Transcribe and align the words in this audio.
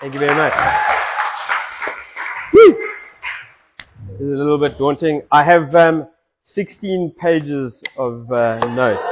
Thank 0.00 0.12
you 0.12 0.20
very 0.20 0.34
much. 0.34 0.52
Woo! 2.52 2.76
This 4.12 4.20
is 4.20 4.32
a 4.32 4.36
little 4.36 4.58
bit 4.58 4.78
daunting. 4.78 5.22
I 5.32 5.42
have 5.42 5.74
um, 5.74 6.06
16 6.54 7.14
pages 7.18 7.72
of 7.96 8.30
uh, 8.30 8.58
notes. 8.74 9.06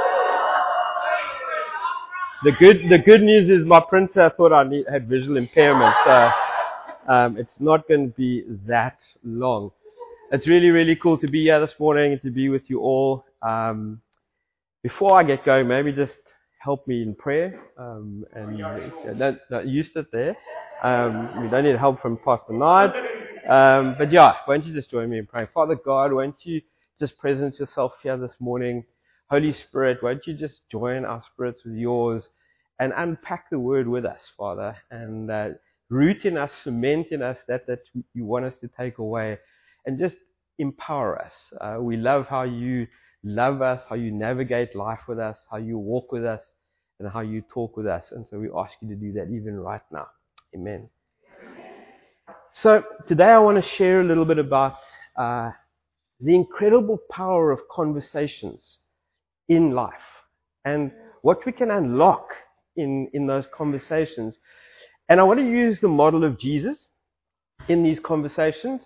The 2.43 2.51
good, 2.59 2.81
the 2.89 2.99
good 2.99 3.23
news 3.23 3.49
is 3.49 3.65
my 3.65 3.81
printer 3.89 4.31
thought 4.37 4.53
I 4.53 4.63
need, 4.63 4.85
had 4.87 5.07
visual 5.09 5.37
impairment, 5.37 5.95
so 6.05 6.29
um, 7.11 7.37
it's 7.37 7.55
not 7.59 7.87
going 7.87 8.11
to 8.11 8.15
be 8.15 8.43
that 8.67 8.99
long. 9.23 9.71
It's 10.31 10.47
really, 10.47 10.69
really 10.69 10.95
cool 10.95 11.17
to 11.17 11.27
be 11.27 11.45
here 11.45 11.59
this 11.59 11.73
morning 11.79 12.11
and 12.11 12.21
to 12.21 12.29
be 12.29 12.49
with 12.49 12.69
you 12.69 12.81
all. 12.81 13.25
Um, 13.41 14.01
before 14.83 15.19
I 15.19 15.23
get 15.23 15.43
going, 15.43 15.67
maybe 15.67 15.91
just 15.91 16.13
help 16.59 16.87
me 16.87 17.01
in 17.01 17.15
prayer. 17.15 17.59
Um, 17.75 18.23
and 18.33 19.17
don't, 19.17 19.39
don't 19.49 19.67
use 19.67 19.89
it 19.95 20.11
there. 20.11 20.37
Um, 20.83 21.41
we 21.41 21.49
don't 21.49 21.63
need 21.63 21.77
help 21.77 22.01
from 22.01 22.17
Pastor 22.23 22.53
Nard. 22.53 22.91
Um, 23.49 23.95
but 23.97 24.11
yeah, 24.11 24.35
won't 24.47 24.65
you 24.65 24.73
just 24.73 24.91
join 24.91 25.09
me 25.09 25.19
in 25.19 25.25
praying? 25.25 25.49
Father 25.53 25.75
God, 25.75 26.13
won't 26.13 26.35
you 26.43 26.61
just 26.99 27.17
present 27.17 27.59
yourself 27.59 27.93
here 28.03 28.17
this 28.17 28.33
morning? 28.39 28.83
Holy 29.29 29.53
Spirit, 29.67 30.03
won't 30.03 30.27
you 30.27 30.33
just 30.33 30.61
join 30.71 31.05
our 31.05 31.23
spirits 31.33 31.61
with 31.65 31.75
yours 31.75 32.23
and 32.79 32.93
unpack 32.95 33.49
the 33.49 33.59
word 33.59 33.87
with 33.87 34.05
us, 34.05 34.19
Father, 34.37 34.75
and 34.91 35.31
uh, 35.31 35.49
root 35.89 36.25
in 36.25 36.37
us, 36.37 36.51
cement 36.63 37.07
in 37.11 37.21
us 37.21 37.37
that 37.47 37.67
that 37.67 37.79
you 38.13 38.25
want 38.25 38.45
us 38.45 38.53
to 38.61 38.69
take 38.79 38.97
away, 38.99 39.37
and 39.85 39.99
just 39.99 40.15
empower 40.59 41.19
us. 41.21 41.31
Uh, 41.61 41.77
we 41.81 41.97
love 41.97 42.27
how 42.27 42.43
you 42.43 42.87
love 43.23 43.61
us, 43.61 43.81
how 43.89 43.95
you 43.95 44.11
navigate 44.11 44.75
life 44.75 44.99
with 45.07 45.19
us, 45.19 45.37
how 45.49 45.57
you 45.57 45.77
walk 45.77 46.11
with 46.11 46.25
us, 46.25 46.41
and 46.99 47.09
how 47.09 47.21
you 47.21 47.41
talk 47.53 47.75
with 47.77 47.87
us. 47.87 48.05
And 48.11 48.25
so 48.29 48.39
we 48.39 48.49
ask 48.55 48.73
you 48.81 48.89
to 48.89 48.95
do 48.95 49.13
that 49.13 49.29
even 49.33 49.55
right 49.59 49.81
now. 49.91 50.07
Amen. 50.55 50.87
So 52.63 52.81
today 53.09 53.25
I 53.25 53.39
want 53.39 53.61
to 53.61 53.69
share 53.77 53.99
a 53.99 54.05
little 54.05 54.23
bit 54.23 54.39
about 54.39 54.77
uh, 55.17 55.51
the 56.21 56.33
incredible 56.33 56.97
power 57.11 57.51
of 57.51 57.59
conversations 57.69 58.61
in 59.49 59.71
life 59.71 59.91
and 60.63 60.93
what 61.23 61.45
we 61.45 61.51
can 61.51 61.71
unlock 61.71 62.29
in, 62.77 63.09
in 63.11 63.27
those 63.27 63.43
conversations. 63.53 64.35
And 65.09 65.19
I 65.19 65.23
want 65.23 65.41
to 65.41 65.45
use 65.45 65.77
the 65.81 65.89
model 65.89 66.23
of 66.23 66.39
Jesus 66.39 66.77
in 67.67 67.83
these 67.83 67.99
conversations. 67.99 68.79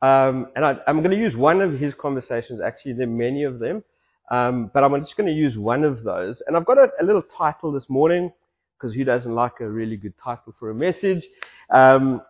Um, 0.00 0.46
and 0.56 0.64
I, 0.64 0.76
am 0.86 1.00
going 1.00 1.10
to 1.10 1.18
use 1.18 1.36
one 1.36 1.60
of 1.60 1.74
his 1.74 1.92
conversations. 2.00 2.62
Actually, 2.64 2.94
there 2.94 3.06
are 3.06 3.10
many 3.10 3.44
of 3.44 3.58
them. 3.58 3.84
Um, 4.30 4.70
but 4.72 4.84
I'm 4.84 4.98
just 5.00 5.18
going 5.18 5.28
to 5.28 5.38
use 5.38 5.58
one 5.58 5.84
of 5.84 6.02
those. 6.02 6.40
And 6.46 6.56
I've 6.56 6.64
got 6.64 6.78
a, 6.78 6.88
a 6.98 7.04
little 7.04 7.24
title 7.36 7.72
this 7.72 7.90
morning 7.90 8.32
because 8.80 8.94
who 8.94 9.04
doesn't 9.04 9.34
like 9.34 9.60
a 9.60 9.68
really 9.68 9.96
good 9.96 10.14
title 10.22 10.54
for 10.58 10.70
a 10.70 10.74
message? 10.74 11.24
Um, 11.70 12.22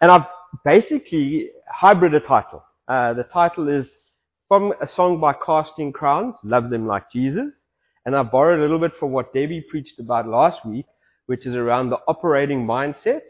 and 0.00 0.10
I've 0.10 0.26
basically 0.64 1.50
hybrid 1.68 2.14
a 2.14 2.20
title. 2.20 2.62
Uh, 2.86 3.14
the 3.14 3.24
title 3.24 3.68
is 3.68 3.86
from 4.46 4.72
a 4.80 4.88
song 4.96 5.20
by 5.20 5.34
Casting 5.44 5.92
Crowns, 5.92 6.34
Love 6.44 6.70
Them 6.70 6.86
Like 6.86 7.10
Jesus. 7.12 7.52
And 8.06 8.16
I 8.16 8.22
borrowed 8.22 8.60
a 8.60 8.62
little 8.62 8.78
bit 8.78 8.92
from 8.98 9.12
what 9.12 9.34
Debbie 9.34 9.60
preached 9.60 9.98
about 9.98 10.26
last 10.26 10.64
week, 10.64 10.86
which 11.26 11.44
is 11.44 11.54
around 11.54 11.90
the 11.90 11.98
operating 12.08 12.66
mindset, 12.66 13.20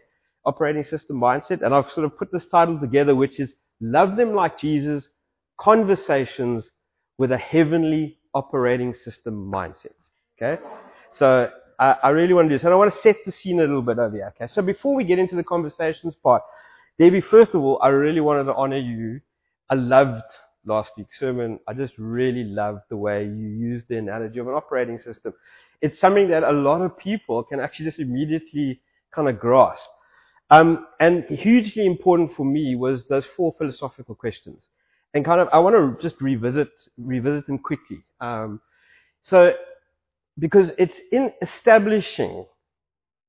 operating 0.45 0.85
system 0.85 1.17
mindset. 1.17 1.65
And 1.65 1.75
I've 1.75 1.91
sort 1.95 2.05
of 2.07 2.17
put 2.17 2.31
this 2.31 2.45
title 2.51 2.79
together, 2.79 3.15
which 3.17 3.41
is 3.41 3.51
Love 3.81 4.17
Them 4.17 4.35
Like 4.35 4.61
Jesus, 4.61 5.09
Conversations 5.59 6.65
with 7.17 7.33
a 7.33 7.39
Heavenly 7.39 8.19
Operating 8.35 8.95
System 9.05 9.51
Mindset. 9.53 9.95
Okay? 10.41 10.63
So 11.19 11.51
I, 11.79 11.97
I 12.05 12.09
really 12.11 12.35
want 12.35 12.47
to 12.47 12.49
do 12.51 12.59
this. 12.59 12.65
And 12.65 12.73
I 12.73 12.77
want 12.77 12.93
to 12.93 13.01
set 13.03 13.17
the 13.25 13.33
scene 13.33 13.59
a 13.59 13.63
little 13.63 13.83
bit 13.83 13.99
over 13.99 14.15
here. 14.15 14.33
Okay? 14.37 14.53
So 14.53 14.63
before 14.63 14.95
we 14.95 15.05
get 15.05 15.19
into 15.19 15.37
the 15.37 15.45
conversations 15.45 16.15
part, 16.23 16.43
Debbie, 16.99 17.21
first 17.21 17.55
of 17.55 17.63
all, 17.63 17.79
I 17.83 17.89
really 17.89 18.21
wanted 18.21 18.45
to 18.45 18.55
honor 18.55 18.79
you. 18.79 19.21
I 19.71 19.75
loved 19.75 20.23
last 20.65 20.91
week's 20.97 21.19
sermon. 21.19 21.61
I 21.69 21.75
just 21.75 21.95
really 21.97 22.45
loved 22.45 22.83
the 22.91 22.97
way 22.97 23.25
you 23.25 23.49
used 23.49 23.87
the 23.89 23.99
analogy 23.99 24.39
of 24.39 24.49
an 24.49 24.55
operating 24.55 24.99
system. 24.99 25.33
It's 25.81 26.01
something 26.01 26.29
that 26.31 26.43
a 26.43 26.51
lot 26.51 26.83
of 26.83 26.99
people 26.99 27.45
can 27.45 27.61
actually 27.61 27.87
just 27.87 28.01
immediately 28.01 28.81
kind 29.15 29.29
of 29.29 29.39
grasp. 29.39 29.83
Um, 30.51 30.87
and 30.99 31.25
hugely 31.25 31.87
important 31.87 32.33
for 32.35 32.45
me 32.45 32.75
was 32.75 33.05
those 33.09 33.25
four 33.37 33.55
philosophical 33.59 34.15
questions. 34.15 34.63
And 35.15 35.25
kind 35.25 35.41
of, 35.41 35.49
I 35.53 35.59
want 35.59 35.75
to 35.77 36.03
just 36.03 36.21
revisit, 36.21 36.71
revisit 36.97 37.47
them 37.47 37.59
quickly. 37.59 38.03
Um, 38.21 38.61
so, 39.23 39.53
because 40.39 40.71
it's 40.79 40.95
in 41.11 41.33
establishing 41.43 42.47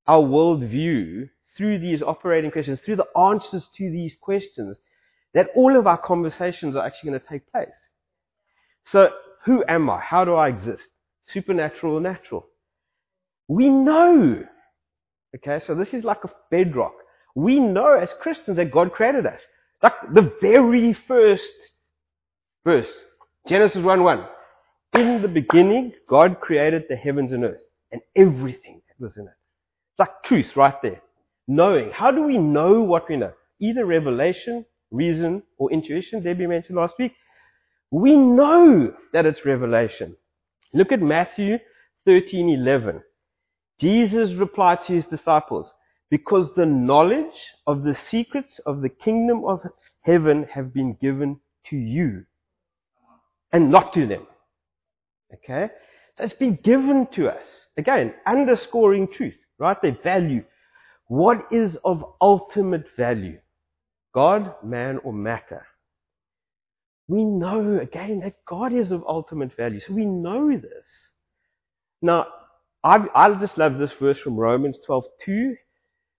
our 0.07 0.21
worldview 0.21 1.29
through 1.57 1.79
these 1.79 2.01
operating 2.01 2.51
questions, 2.51 2.79
through 2.85 2.97
the 2.97 3.19
answers 3.19 3.67
to 3.77 3.91
these 3.91 4.15
questions, 4.21 4.77
that 5.33 5.47
all 5.55 5.77
of 5.77 5.87
our 5.87 5.97
conversations 5.97 6.75
are 6.75 6.85
actually 6.85 7.09
going 7.09 7.21
to 7.21 7.27
take 7.27 7.51
place. 7.51 7.67
So, 8.91 9.09
who 9.45 9.63
am 9.67 9.89
I? 9.89 9.99
How 9.99 10.25
do 10.25 10.35
I 10.35 10.49
exist? 10.49 10.81
Supernatural 11.33 11.95
or 11.95 12.01
natural? 12.01 12.47
We 13.47 13.69
know. 13.69 14.43
Okay, 15.35 15.63
so 15.65 15.75
this 15.75 15.89
is 15.93 16.03
like 16.03 16.23
a 16.23 16.29
bedrock. 16.49 16.93
We 17.35 17.59
know 17.59 17.93
as 17.93 18.09
Christians 18.21 18.57
that 18.57 18.71
God 18.71 18.91
created 18.91 19.25
us. 19.25 19.39
Like 19.81 19.93
the 20.13 20.31
very 20.41 20.97
first 21.07 21.43
verse, 22.65 22.87
Genesis 23.47 23.83
1 23.83 24.03
1. 24.03 24.25
In 24.99 25.21
the 25.21 25.29
beginning, 25.29 25.93
God 26.09 26.41
created 26.41 26.83
the 26.89 26.95
heavens 26.97 27.31
and 27.31 27.45
earth 27.45 27.61
and 27.93 28.01
everything 28.17 28.81
that 28.89 29.01
was 29.01 29.15
in 29.15 29.23
it. 29.23 29.33
It's 29.91 29.99
like 29.99 30.23
truth 30.25 30.57
right 30.57 30.73
there. 30.81 31.01
Knowing. 31.47 31.89
How 31.91 32.11
do 32.11 32.23
we 32.23 32.37
know 32.37 32.81
what 32.81 33.07
we 33.07 33.15
know? 33.15 33.31
Either 33.61 33.85
revelation, 33.85 34.65
reason, 34.91 35.41
or 35.57 35.71
intuition, 35.71 36.21
Debbie 36.21 36.47
mentioned 36.47 36.77
last 36.77 36.95
week. 36.99 37.13
We 37.91 38.17
know 38.17 38.93
that 39.13 39.25
it's 39.25 39.45
revelation. 39.45 40.17
Look 40.73 40.91
at 40.91 41.01
Matthew 41.01 41.59
13:11. 42.05 43.01
Jesus 43.79 44.33
replied 44.33 44.79
to 44.85 44.93
his 44.93 45.05
disciples, 45.05 45.71
because 46.09 46.53
the 46.55 46.65
knowledge 46.65 47.39
of 47.67 47.83
the 47.83 47.95
secrets 48.11 48.59
of 48.65 48.81
the 48.81 48.89
kingdom 48.89 49.45
of 49.45 49.61
heaven 50.01 50.43
have 50.53 50.73
been 50.73 50.95
given 50.95 51.39
to 51.69 51.77
you 51.77 52.25
and 53.53 53.71
not 53.71 53.93
to 53.93 54.05
them. 54.05 54.27
Okay? 55.33 55.67
So 56.17 56.23
it's 56.23 56.33
been 56.33 56.59
given 56.63 57.07
to 57.15 57.29
us. 57.29 57.43
Again, 57.77 58.13
underscoring 58.27 59.07
truth, 59.15 59.37
right? 59.57 59.77
Their 59.81 59.97
value. 60.03 60.43
What 61.07 61.47
is 61.51 61.77
of 61.83 62.03
ultimate 62.21 62.85
value? 62.97 63.39
God, 64.13 64.53
man, 64.63 64.99
or 65.03 65.13
matter? 65.13 65.65
We 67.07 67.23
know, 67.23 67.79
again, 67.81 68.19
that 68.19 68.35
God 68.45 68.73
is 68.73 68.91
of 68.91 69.03
ultimate 69.07 69.55
value. 69.55 69.79
So 69.87 69.93
we 69.93 70.05
know 70.05 70.51
this. 70.51 70.85
Now, 72.01 72.27
I, 72.83 73.05
I 73.15 73.33
just 73.39 73.57
love 73.57 73.77
this 73.77 73.91
verse 73.99 74.19
from 74.19 74.37
Romans 74.37 74.77
12:2, 74.87 75.55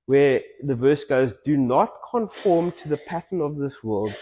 where 0.06 0.40
the 0.62 0.74
verse 0.74 1.00
goes, 1.08 1.32
Do 1.44 1.56
not 1.56 1.90
conform 2.10 2.72
to 2.82 2.88
the 2.88 2.98
pattern 3.08 3.40
of 3.40 3.56
this 3.56 3.72
world, 3.82 4.12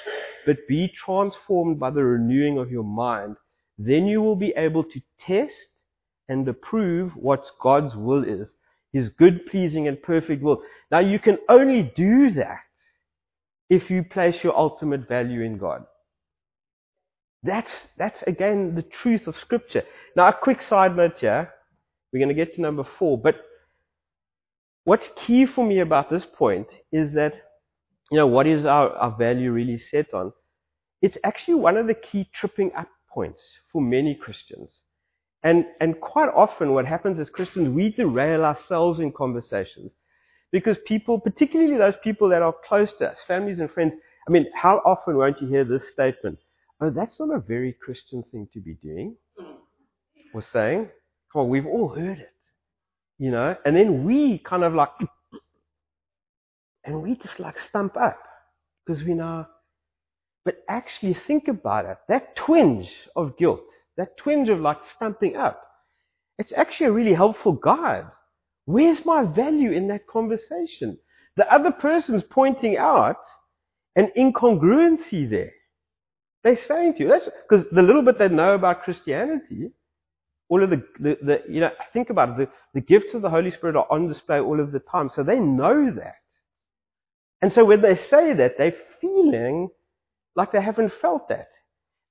but 0.45 0.69
be 0.69 0.93
transformed 1.05 1.81
by 1.81 1.91
the 1.91 2.05
renewing 2.05 2.59
of 2.59 2.71
your 2.71 2.85
mind. 2.85 3.37
Then 3.79 4.07
you 4.07 4.21
will 4.21 4.37
be 4.37 4.53
able 4.57 4.85
to 4.85 5.01
test 5.25 5.53
and 6.29 6.47
approve 6.49 7.13
what 7.15 7.45
God's 7.63 7.95
will 7.95 8.25
is, 8.25 8.49
His 8.93 9.09
good, 9.19 9.47
pleasing, 9.47 9.87
and 9.89 10.03
perfect 10.03 10.43
will. 10.43 10.63
Now 10.91 10.99
you 10.99 11.19
can 11.19 11.39
only 11.49 11.93
do 11.97 12.31
that 12.35 12.61
if 13.71 13.89
you 13.91 14.03
place 14.03 14.37
your 14.43 14.57
ultimate 14.57 15.09
value 15.09 15.43
in 15.43 15.59
God. 15.59 15.85
That's, 17.43 17.71
that's 17.97 18.21
again 18.27 18.75
the 18.75 18.85
truth 19.03 19.27
of 19.27 19.37
Scripture. 19.41 19.83
Now 20.17 20.29
a 20.29 20.33
quick 20.33 20.59
side 20.69 20.97
note 20.97 21.15
here. 21.21 21.51
We're 22.13 22.19
going 22.19 22.35
to 22.35 22.35
get 22.35 22.55
to 22.55 22.61
number 22.61 22.85
four, 22.99 23.19
but 23.19 23.37
what's 24.85 25.05
key 25.27 25.47
for 25.55 25.65
me 25.65 25.81
about 25.81 26.11
this 26.11 26.23
point 26.37 26.67
is 26.91 27.13
that, 27.15 27.35
you 28.11 28.17
know, 28.17 28.27
what 28.27 28.47
is 28.47 28.65
our, 28.65 28.91
our 28.91 29.15
value 29.17 29.53
really 29.53 29.81
set 29.91 30.13
on? 30.15 30.33
It's 31.03 31.19
actually 31.23 31.55
one 31.55 31.77
of 31.77 31.87
the 31.87 31.95
key 31.95 32.29
tripping 32.35 32.73
up 32.77 32.89
points 33.19 33.43
for 33.73 33.83
many 33.83 34.15
Christians. 34.15 34.71
And, 35.43 35.65
and 35.81 36.01
quite 36.01 36.29
often 36.29 36.73
what 36.73 36.87
happens 36.87 37.19
as 37.19 37.29
Christians, 37.29 37.69
we 37.69 37.91
derail 37.91 38.45
ourselves 38.45 39.01
in 39.01 39.11
conversations 39.11 39.91
because 40.53 40.77
people, 40.87 41.19
particularly 41.19 41.77
those 41.77 41.99
people 42.05 42.29
that 42.29 42.43
are 42.43 42.55
close 42.69 42.91
to 43.01 43.07
us, 43.07 43.17
families 43.27 43.59
and 43.59 43.69
friends, 43.73 43.95
I 44.29 44.31
mean, 44.31 44.47
how 44.55 44.81
often 44.87 45.17
won't 45.17 45.41
you 45.43 45.49
hear 45.49 45.65
this 45.65 45.83
statement? 45.93 46.39
Oh, 46.81 46.91
that's 46.91 47.19
not 47.19 47.35
a 47.35 47.41
very 47.41 47.73
Christian 47.85 48.23
thing 48.31 48.47
to 48.53 48.61
be 48.61 48.75
doing 48.75 49.17
or 50.33 50.45
saying. 50.53 50.89
Come 51.33 51.43
on, 51.43 51.49
we've 51.49 51.67
all 51.67 51.89
heard 51.89 52.19
it. 52.19 52.33
You 53.19 53.33
know? 53.33 53.57
And 53.65 53.75
then 53.75 54.05
we 54.05 54.39
kind 54.49 54.63
of 54.63 54.75
like, 54.75 54.91
and 56.85 57.03
we 57.03 57.17
just 57.17 57.41
like 57.41 57.57
stump 57.69 57.97
up 57.97 58.21
because 58.87 59.03
we 59.03 59.15
know. 59.15 59.45
But 60.49 60.65
actually 60.67 61.15
think 61.27 61.47
about 61.47 61.85
it. 61.85 61.99
That 62.09 62.35
twinge 62.35 62.89
of 63.15 63.37
guilt, 63.37 63.69
that 63.99 64.17
twinge 64.17 64.49
of 64.49 64.61
like 64.61 64.79
stumping 64.97 65.37
up, 65.37 65.63
it's 66.39 66.55
actually 66.57 66.87
a 66.87 66.93
really 66.93 67.13
helpful 67.13 67.53
guide. 67.53 68.07
Where's 68.65 69.05
my 69.05 69.25
value 69.25 69.73
in 69.73 69.89
that 69.89 70.07
conversation? 70.07 70.97
The 71.37 71.53
other 71.53 71.71
person's 71.71 72.23
pointing 72.31 72.79
out 72.79 73.21
an 73.95 74.11
incongruency 74.17 75.29
there. 75.29 75.53
They're 76.43 76.59
saying 76.67 76.95
to 76.95 77.03
you, 77.03 77.21
because 77.47 77.67
the 77.71 77.83
little 77.83 78.01
bit 78.01 78.19
they 78.19 78.29
know 78.29 78.55
about 78.55 78.85
Christianity, 78.85 79.71
all 80.49 80.65
of 80.65 80.71
the, 80.71 80.83
the, 80.99 81.19
the, 81.23 81.43
you 81.47 81.61
know, 81.61 81.73
think 81.93 82.09
about 82.09 82.41
it, 82.41 82.49
the, 82.73 82.81
the 82.81 82.87
gifts 82.87 83.13
of 83.13 83.21
the 83.21 83.29
Holy 83.29 83.51
Spirit 83.51 83.77
are 83.77 83.87
on 83.91 84.09
display 84.09 84.41
all 84.41 84.61
of 84.61 84.73
the 84.73 84.81
time, 84.81 85.11
so 85.15 85.23
they 85.23 85.39
know 85.39 85.93
that. 85.95 86.15
And 87.43 87.53
so 87.53 87.67
when 87.67 87.83
they 87.83 87.97
say 88.09 88.33
that, 88.33 88.55
they're 88.57 88.73
feeling 88.99 89.69
like 90.37 90.53
they 90.53 90.63
haven't 90.63 90.93
felt 91.01 91.29
that. 91.29 91.49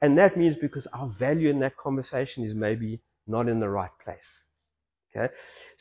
And 0.01 0.17
that 0.17 0.37
means 0.37 0.55
because 0.59 0.85
our 0.93 1.13
value 1.19 1.49
in 1.49 1.59
that 1.59 1.77
conversation 1.77 2.43
is 2.43 2.53
maybe 2.53 3.01
not 3.25 3.49
in 3.49 3.59
the 3.59 3.69
right 3.69 3.91
place. 4.03 4.19
Okay? 5.15 5.33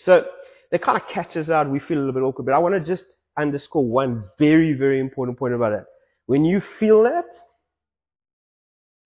So 0.04 0.24
that 0.70 0.82
kind 0.82 1.00
of 1.00 1.08
catches 1.12 1.50
out, 1.50 1.70
we 1.70 1.80
feel 1.80 1.98
a 1.98 2.00
little 2.00 2.12
bit 2.12 2.22
awkward, 2.22 2.46
but 2.46 2.54
I 2.54 2.58
want 2.58 2.74
to 2.74 2.80
just 2.80 3.04
underscore 3.38 3.84
one 3.84 4.24
very, 4.38 4.72
very 4.72 5.00
important 5.00 5.38
point 5.38 5.54
about 5.54 5.72
it. 5.72 5.84
When 6.26 6.44
you 6.44 6.62
feel 6.80 7.02
that, 7.04 7.26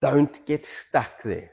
don't 0.01 0.47
get 0.47 0.65
stuck 0.89 1.11
there. 1.25 1.51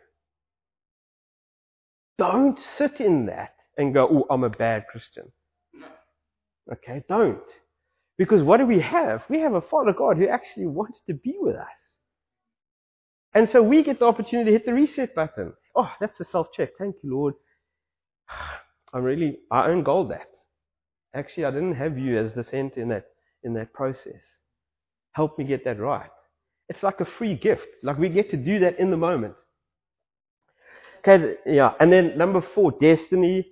Don't 2.17 2.57
sit 2.77 2.99
in 2.99 3.25
that 3.25 3.55
and 3.77 3.93
go, 3.93 4.07
oh, 4.09 4.33
I'm 4.33 4.43
a 4.43 4.49
bad 4.49 4.85
Christian. 4.89 5.31
Okay, 6.71 7.03
don't. 7.07 7.43
Because 8.17 8.41
what 8.41 8.57
do 8.57 8.65
we 8.65 8.81
have? 8.81 9.21
We 9.29 9.39
have 9.41 9.53
a 9.53 9.61
Father 9.61 9.93
God 9.95 10.17
who 10.17 10.27
actually 10.27 10.67
wants 10.67 10.99
to 11.07 11.13
be 11.13 11.35
with 11.39 11.55
us. 11.55 11.67
And 13.33 13.47
so 13.51 13.61
we 13.61 13.83
get 13.83 13.99
the 13.99 14.05
opportunity 14.05 14.49
to 14.49 14.51
hit 14.51 14.65
the 14.65 14.73
reset 14.73 15.13
button. 15.13 15.53
Oh, 15.75 15.89
that's 15.99 16.19
a 16.19 16.25
self-check. 16.31 16.69
Thank 16.79 16.95
you, 17.03 17.13
Lord. 17.13 17.35
I'm 18.93 19.03
really, 19.03 19.39
I 19.51 19.67
own 19.67 19.83
gold 19.83 20.11
that. 20.11 20.27
Actually, 21.13 21.45
I 21.45 21.51
didn't 21.51 21.75
have 21.75 21.97
you 21.97 22.17
as 22.17 22.33
the 22.33 22.43
center 22.43 22.81
in 22.81 22.89
that, 22.89 23.05
in 23.43 23.53
that 23.53 23.73
process. 23.73 24.21
Help 25.11 25.37
me 25.37 25.45
get 25.45 25.63
that 25.65 25.79
right. 25.79 26.09
It's 26.69 26.83
like 26.83 26.99
a 26.99 27.07
free 27.17 27.35
gift. 27.35 27.67
Like 27.83 27.97
we 27.97 28.09
get 28.09 28.31
to 28.31 28.37
do 28.37 28.59
that 28.59 28.79
in 28.79 28.91
the 28.91 28.97
moment. 28.97 29.33
Okay, 31.07 31.35
yeah. 31.45 31.71
And 31.79 31.91
then 31.91 32.17
number 32.17 32.43
four, 32.53 32.71
destiny. 32.71 33.47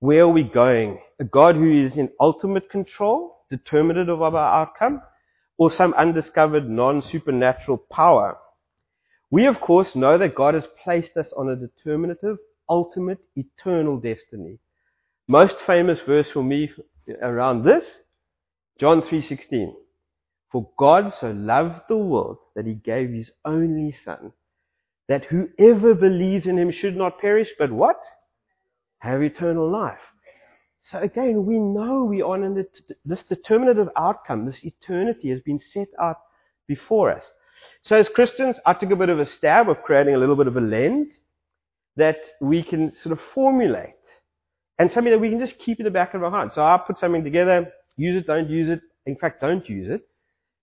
Where 0.00 0.22
are 0.22 0.28
we 0.28 0.44
going? 0.44 0.98
A 1.20 1.24
God 1.24 1.54
who 1.54 1.86
is 1.86 1.96
in 1.96 2.08
ultimate 2.20 2.70
control, 2.70 3.37
determinative 3.50 4.20
of 4.22 4.34
our 4.34 4.62
outcome, 4.62 5.00
or 5.56 5.70
some 5.76 5.92
undiscovered 5.94 6.68
non-supernatural 6.68 7.78
power. 7.90 8.36
We, 9.30 9.46
of 9.46 9.60
course, 9.60 9.88
know 9.94 10.16
that 10.18 10.34
God 10.34 10.54
has 10.54 10.64
placed 10.82 11.16
us 11.16 11.32
on 11.36 11.50
a 11.50 11.56
determinative, 11.56 12.38
ultimate, 12.68 13.18
eternal 13.36 13.98
destiny. 13.98 14.58
Most 15.26 15.54
famous 15.66 15.98
verse 16.06 16.28
for 16.32 16.42
me 16.42 16.70
around 17.20 17.64
this, 17.64 17.84
John 18.80 19.02
3.16. 19.02 19.74
For 20.50 20.70
God 20.78 21.12
so 21.20 21.30
loved 21.30 21.82
the 21.88 21.96
world 21.96 22.38
that 22.56 22.64
he 22.64 22.74
gave 22.74 23.10
his 23.10 23.30
only 23.44 23.94
son, 24.04 24.32
that 25.08 25.26
whoever 25.26 25.94
believes 25.94 26.46
in 26.46 26.56
him 26.56 26.72
should 26.72 26.96
not 26.96 27.20
perish, 27.20 27.48
but 27.58 27.70
what? 27.70 28.00
Have 29.00 29.22
eternal 29.22 29.70
life. 29.70 29.98
So 30.90 30.98
again, 30.98 31.44
we 31.44 31.58
know 31.58 32.04
we 32.04 32.22
are 32.22 32.42
in 32.42 32.66
this 33.04 33.18
determinative 33.28 33.88
outcome, 33.96 34.46
this 34.46 34.56
eternity 34.62 35.28
has 35.30 35.40
been 35.40 35.60
set 35.72 35.88
out 36.00 36.16
before 36.66 37.10
us. 37.10 37.24
So 37.82 37.96
as 37.96 38.08
Christians, 38.14 38.56
I 38.64 38.72
took 38.72 38.90
a 38.90 38.96
bit 38.96 39.08
of 39.08 39.18
a 39.18 39.26
stab 39.36 39.68
of 39.68 39.82
creating 39.82 40.14
a 40.14 40.18
little 40.18 40.36
bit 40.36 40.46
of 40.46 40.56
a 40.56 40.60
lens 40.60 41.08
that 41.96 42.16
we 42.40 42.62
can 42.62 42.92
sort 43.02 43.12
of 43.12 43.18
formulate 43.34 43.94
and 44.78 44.90
something 44.92 45.12
that 45.12 45.18
we 45.18 45.30
can 45.30 45.40
just 45.40 45.58
keep 45.64 45.80
in 45.80 45.84
the 45.84 45.90
back 45.90 46.14
of 46.14 46.22
our 46.22 46.30
heart. 46.30 46.52
So 46.54 46.62
I 46.62 46.78
put 46.86 46.98
something 46.98 47.24
together, 47.24 47.70
use 47.96 48.22
it, 48.22 48.26
don't 48.26 48.48
use 48.48 48.70
it. 48.70 48.80
In 49.06 49.16
fact, 49.16 49.40
don't 49.40 49.68
use 49.68 49.90
it. 49.90 50.02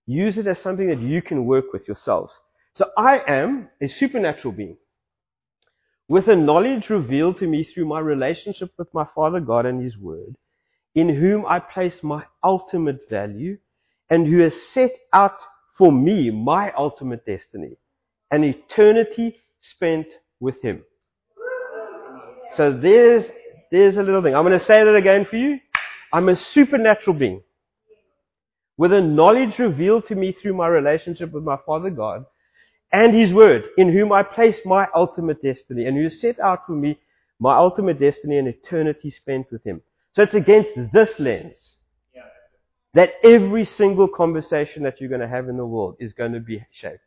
Use 0.06 0.38
it 0.38 0.46
as 0.46 0.58
something 0.62 0.88
that 0.88 1.00
you 1.00 1.20
can 1.20 1.44
work 1.44 1.66
with 1.72 1.86
yourselves. 1.86 2.32
So 2.76 2.86
I 2.96 3.20
am 3.28 3.68
a 3.82 3.88
supernatural 3.88 4.52
being 4.52 4.76
with 6.08 6.28
a 6.28 6.36
knowledge 6.36 6.88
revealed 6.88 7.38
to 7.38 7.46
me 7.46 7.64
through 7.64 7.86
my 7.86 7.98
relationship 7.98 8.70
with 8.78 8.92
my 8.94 9.06
Father 9.14 9.40
God 9.40 9.66
and 9.66 9.82
His 9.82 9.96
Word, 9.96 10.36
in 10.94 11.08
whom 11.08 11.44
I 11.46 11.58
place 11.58 11.98
my 12.02 12.24
ultimate 12.42 13.00
value 13.10 13.58
and 14.08 14.26
who 14.26 14.40
has 14.40 14.52
set 14.72 14.92
out 15.12 15.36
for 15.76 15.92
me 15.92 16.30
my 16.30 16.72
ultimate 16.72 17.26
destiny, 17.26 17.76
an 18.30 18.44
eternity 18.44 19.36
spent 19.74 20.06
with 20.40 20.62
Him. 20.62 20.82
So 22.56 22.78
there's, 22.80 23.24
there's 23.70 23.96
a 23.96 24.02
little 24.02 24.22
thing. 24.22 24.34
I'm 24.34 24.44
going 24.44 24.58
to 24.58 24.64
say 24.64 24.84
that 24.84 24.96
again 24.96 25.26
for 25.28 25.36
you. 25.36 25.58
I'm 26.12 26.28
a 26.28 26.36
supernatural 26.54 27.18
being 27.18 27.42
with 28.78 28.92
a 28.92 29.00
knowledge 29.00 29.58
revealed 29.58 30.06
to 30.06 30.14
me 30.14 30.34
through 30.40 30.54
my 30.54 30.68
relationship 30.68 31.32
with 31.32 31.42
my 31.42 31.56
Father 31.66 31.90
God 31.90 32.24
and 32.96 33.14
His 33.14 33.32
Word, 33.34 33.64
in 33.76 33.92
whom 33.92 34.10
I 34.10 34.22
place 34.22 34.56
my 34.64 34.86
ultimate 34.94 35.42
destiny, 35.42 35.84
and 35.86 35.96
who 35.96 36.08
set 36.08 36.40
out 36.40 36.66
for 36.66 36.72
me 36.72 36.98
my 37.38 37.54
ultimate 37.54 38.00
destiny 38.00 38.38
and 38.38 38.48
eternity 38.48 39.10
spent 39.10 39.46
with 39.52 39.62
Him. 39.64 39.82
So 40.14 40.22
it's 40.22 40.32
against 40.32 40.70
this 40.94 41.10
lens 41.18 41.58
that 42.94 43.10
every 43.22 43.68
single 43.76 44.08
conversation 44.08 44.82
that 44.84 44.98
you're 44.98 45.10
going 45.10 45.20
to 45.20 45.28
have 45.28 45.50
in 45.50 45.58
the 45.58 45.66
world 45.66 45.96
is 46.00 46.14
going 46.14 46.32
to 46.32 46.40
be 46.40 46.64
shaped. 46.80 47.00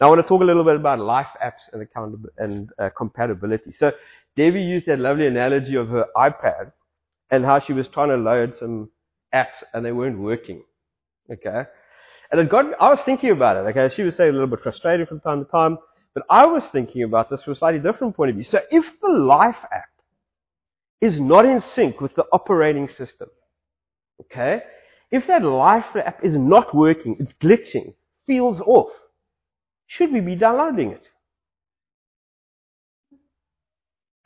Now 0.00 0.06
I 0.06 0.10
want 0.10 0.22
to 0.22 0.28
talk 0.28 0.40
a 0.40 0.44
little 0.44 0.62
bit 0.62 0.76
about 0.76 1.00
life 1.00 1.26
apps 1.44 1.64
and 1.72 1.82
accountability 1.82 2.36
and 2.38 2.70
uh, 2.78 2.90
compatibility. 2.96 3.74
So 3.76 3.90
Debbie 4.36 4.62
used 4.62 4.86
that 4.86 5.00
lovely 5.00 5.26
analogy 5.26 5.74
of 5.74 5.88
her 5.88 6.06
iPad 6.16 6.70
and 7.32 7.44
how 7.44 7.58
she 7.58 7.72
was 7.72 7.88
trying 7.92 8.10
to 8.10 8.16
load 8.16 8.54
some 8.60 8.90
apps 9.34 9.58
and 9.72 9.84
they 9.84 9.90
weren't 9.90 10.20
working. 10.20 10.62
Okay. 11.28 11.64
And 12.30 12.40
it 12.40 12.50
got, 12.50 12.66
I 12.80 12.90
was 12.90 13.00
thinking 13.04 13.30
about 13.30 13.56
it. 13.56 13.76
Okay. 13.76 13.94
She 13.94 14.02
was 14.02 14.16
saying 14.16 14.30
a 14.30 14.32
little 14.32 14.48
bit 14.48 14.60
frustrated 14.62 15.08
from 15.08 15.20
time 15.20 15.44
to 15.44 15.50
time, 15.50 15.78
but 16.14 16.24
I 16.30 16.46
was 16.46 16.62
thinking 16.72 17.02
about 17.02 17.30
this 17.30 17.42
from 17.42 17.52
a 17.52 17.56
slightly 17.56 17.80
different 17.80 18.16
point 18.16 18.30
of 18.30 18.36
view. 18.36 18.44
So 18.44 18.60
if 18.70 18.84
the 19.02 19.12
life 19.12 19.56
app 19.72 19.90
is 21.00 21.20
not 21.20 21.44
in 21.44 21.62
sync 21.74 22.00
with 22.00 22.14
the 22.14 22.24
operating 22.32 22.88
system, 22.88 23.28
okay, 24.20 24.60
if 25.10 25.26
that 25.26 25.42
life 25.42 25.84
app 25.94 26.24
is 26.24 26.34
not 26.34 26.74
working, 26.74 27.16
it's 27.20 27.34
glitching, 27.42 27.94
feels 28.26 28.60
off, 28.60 28.90
should 29.86 30.12
we 30.12 30.20
be 30.20 30.34
downloading 30.34 30.92
it? 30.92 31.02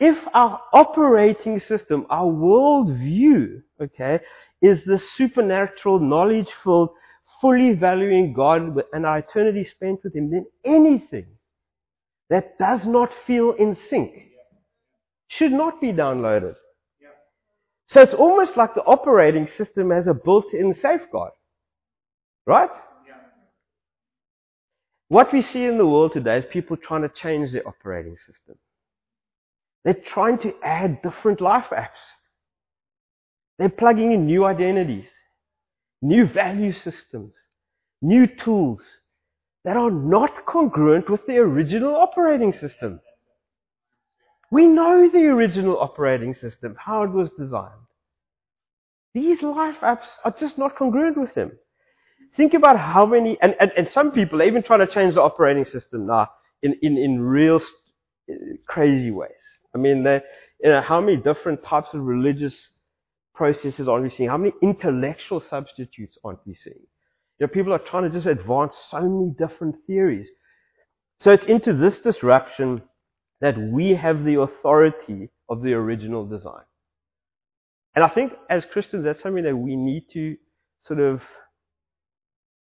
If 0.00 0.16
our 0.32 0.60
operating 0.72 1.58
system, 1.58 2.06
our 2.08 2.26
worldview, 2.26 3.62
okay, 3.82 4.20
is 4.62 4.78
the 4.86 5.00
supernatural, 5.16 5.98
knowledge-filled, 5.98 6.90
fully 7.40 7.72
valuing 7.72 8.32
God 8.32 8.76
and 8.92 9.06
our 9.06 9.18
eternity 9.18 9.66
spent 9.74 10.02
with 10.04 10.14
Him, 10.14 10.30
then 10.30 10.46
anything 10.64 11.26
that 12.30 12.58
does 12.58 12.80
not 12.84 13.10
feel 13.26 13.52
in 13.52 13.76
sync 13.88 14.12
should 15.28 15.52
not 15.52 15.80
be 15.80 15.92
downloaded. 15.92 16.54
So 17.88 18.02
it's 18.02 18.14
almost 18.14 18.56
like 18.56 18.74
the 18.74 18.82
operating 18.82 19.48
system 19.56 19.90
has 19.90 20.06
a 20.06 20.14
built-in 20.14 20.74
safeguard. 20.74 21.32
Right? 22.46 22.70
What 25.08 25.32
we 25.32 25.42
see 25.42 25.64
in 25.64 25.78
the 25.78 25.86
world 25.86 26.12
today 26.12 26.38
is 26.38 26.44
people 26.52 26.76
trying 26.76 27.02
to 27.02 27.08
change 27.08 27.52
their 27.52 27.66
operating 27.66 28.16
system. 28.26 28.56
They're 29.84 29.96
trying 30.12 30.38
to 30.40 30.52
add 30.62 31.00
different 31.00 31.40
life 31.40 31.66
apps. 31.72 31.88
They're 33.58 33.70
plugging 33.70 34.12
in 34.12 34.26
new 34.26 34.44
identities, 34.44 35.06
new 36.00 36.26
value 36.26 36.72
systems, 36.72 37.32
new 38.00 38.26
tools 38.44 38.80
that 39.64 39.76
are 39.76 39.90
not 39.90 40.46
congruent 40.46 41.10
with 41.10 41.20
the 41.26 41.36
original 41.36 41.94
operating 41.96 42.52
system. 42.52 43.00
We 44.50 44.66
know 44.66 45.10
the 45.10 45.26
original 45.26 45.78
operating 45.78 46.34
system, 46.34 46.76
how 46.78 47.02
it 47.02 47.10
was 47.10 47.30
designed. 47.38 47.72
These 49.14 49.42
life 49.42 49.76
apps 49.82 50.06
are 50.24 50.34
just 50.38 50.58
not 50.58 50.76
congruent 50.76 51.18
with 51.18 51.34
them. 51.34 51.52
Think 52.36 52.54
about 52.54 52.78
how 52.78 53.04
many, 53.04 53.36
and, 53.42 53.54
and, 53.60 53.72
and 53.76 53.88
some 53.92 54.12
people 54.12 54.40
are 54.40 54.44
even 54.44 54.62
trying 54.62 54.86
to 54.86 54.94
change 54.94 55.14
the 55.14 55.20
operating 55.20 55.64
system 55.64 56.06
now 56.06 56.28
in, 56.62 56.76
in, 56.82 56.96
in 56.96 57.20
real 57.20 57.60
uh, 58.30 58.34
crazy 58.66 59.10
ways. 59.10 59.32
I 59.74 59.78
mean, 59.78 60.04
they, 60.04 60.20
you 60.62 60.70
know, 60.70 60.80
how 60.80 61.00
many 61.00 61.16
different 61.16 61.64
types 61.64 61.88
of 61.92 62.02
religious 62.02 62.54
processes 63.38 63.86
aren't 63.88 64.02
we 64.02 64.10
seeing? 64.10 64.28
How 64.28 64.36
many 64.36 64.52
intellectual 64.62 65.40
substitutes 65.48 66.18
aren't 66.24 66.44
we 66.44 66.54
seeing? 66.54 66.84
You 67.38 67.46
know, 67.46 67.48
people 67.48 67.72
are 67.72 67.78
trying 67.78 68.02
to 68.02 68.10
just 68.10 68.26
advance 68.26 68.74
so 68.90 69.00
many 69.00 69.32
different 69.38 69.76
theories. 69.86 70.28
So 71.20 71.30
it's 71.30 71.44
into 71.46 71.72
this 71.72 71.98
disruption 72.02 72.82
that 73.40 73.56
we 73.56 73.94
have 73.94 74.24
the 74.24 74.40
authority 74.40 75.30
of 75.48 75.62
the 75.62 75.72
original 75.72 76.26
design. 76.26 76.64
And 77.94 78.04
I 78.04 78.08
think 78.08 78.32
as 78.50 78.64
Christians, 78.72 79.04
that's 79.04 79.22
something 79.22 79.44
that 79.44 79.56
we 79.56 79.76
need 79.76 80.06
to 80.12 80.36
sort 80.84 80.98
of 80.98 81.20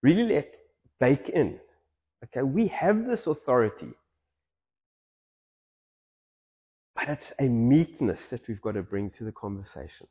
really 0.03 0.25
let 0.25 0.53
bake 0.99 1.31
in. 1.33 1.61
Okay, 2.25 2.43
we 2.43 2.67
have 2.69 3.07
this 3.07 3.21
authority. 3.27 3.91
But 6.97 7.11
it's 7.11 7.33
a 7.39 7.45
meekness 7.45 8.19
that 8.33 8.41
we've 8.49 8.61
got 8.61 8.73
to 8.73 8.83
bring 8.83 9.13
to 9.19 9.25
the 9.25 9.33
conversation. 9.33 10.09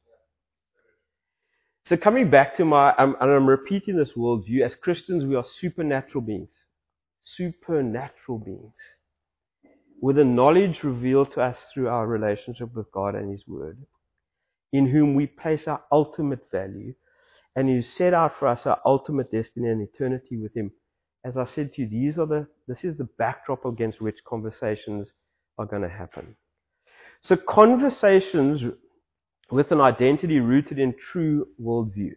So 1.90 1.96
coming 1.96 2.30
back 2.30 2.58
to 2.58 2.66
my, 2.66 2.94
and 2.98 3.16
I'm 3.22 3.48
repeating 3.48 3.96
this 3.96 4.12
worldview, 4.18 4.62
as 4.66 4.74
Christians 4.82 5.24
we 5.24 5.36
are 5.36 5.46
supernatural 5.62 6.22
beings. 6.22 6.50
Supernatural 7.38 8.40
beings. 8.40 8.74
With 10.02 10.20
a 10.20 10.26
knowledge 10.26 10.80
revealed 10.84 11.32
to 11.34 11.42
us 11.42 11.56
through 11.74 11.88
our 11.88 12.06
relationship 12.06 12.74
with 12.76 12.92
God 12.92 13.16
and 13.16 13.32
His 13.32 13.48
Word, 13.48 13.78
in 14.74 14.88
whom 14.88 15.16
we 15.16 15.28
place 15.28 15.62
our 15.66 15.82
ultimate 15.90 16.52
value, 16.52 16.94
and 17.56 17.70
who 17.70 17.82
set 17.82 18.14
out 18.14 18.34
for 18.38 18.50
us 18.50 18.66
our 18.66 18.82
ultimate 18.86 19.32
destiny 19.32 19.70
and 19.70 19.82
eternity 19.82 20.36
with 20.36 20.54
Him. 20.56 20.72
As 21.26 21.38
I 21.38 21.46
said 21.56 21.74
to 21.74 21.84
you, 21.84 21.90
these 21.90 22.18
are 22.18 22.28
the, 22.28 22.48
this 22.68 22.84
is 22.84 22.98
the 22.98 23.08
backdrop 23.18 23.64
against 23.64 24.02
which 24.02 24.18
conversations 24.28 25.10
are 25.58 25.66
going 25.66 25.84
to 25.84 25.90
happen. 25.90 26.36
So 27.24 27.38
conversations 27.38 28.62
with 29.52 29.72
an 29.72 29.82
identity 29.82 30.40
rooted 30.40 30.80
in 30.80 30.94
true 31.12 31.48
worldview. 31.62 32.12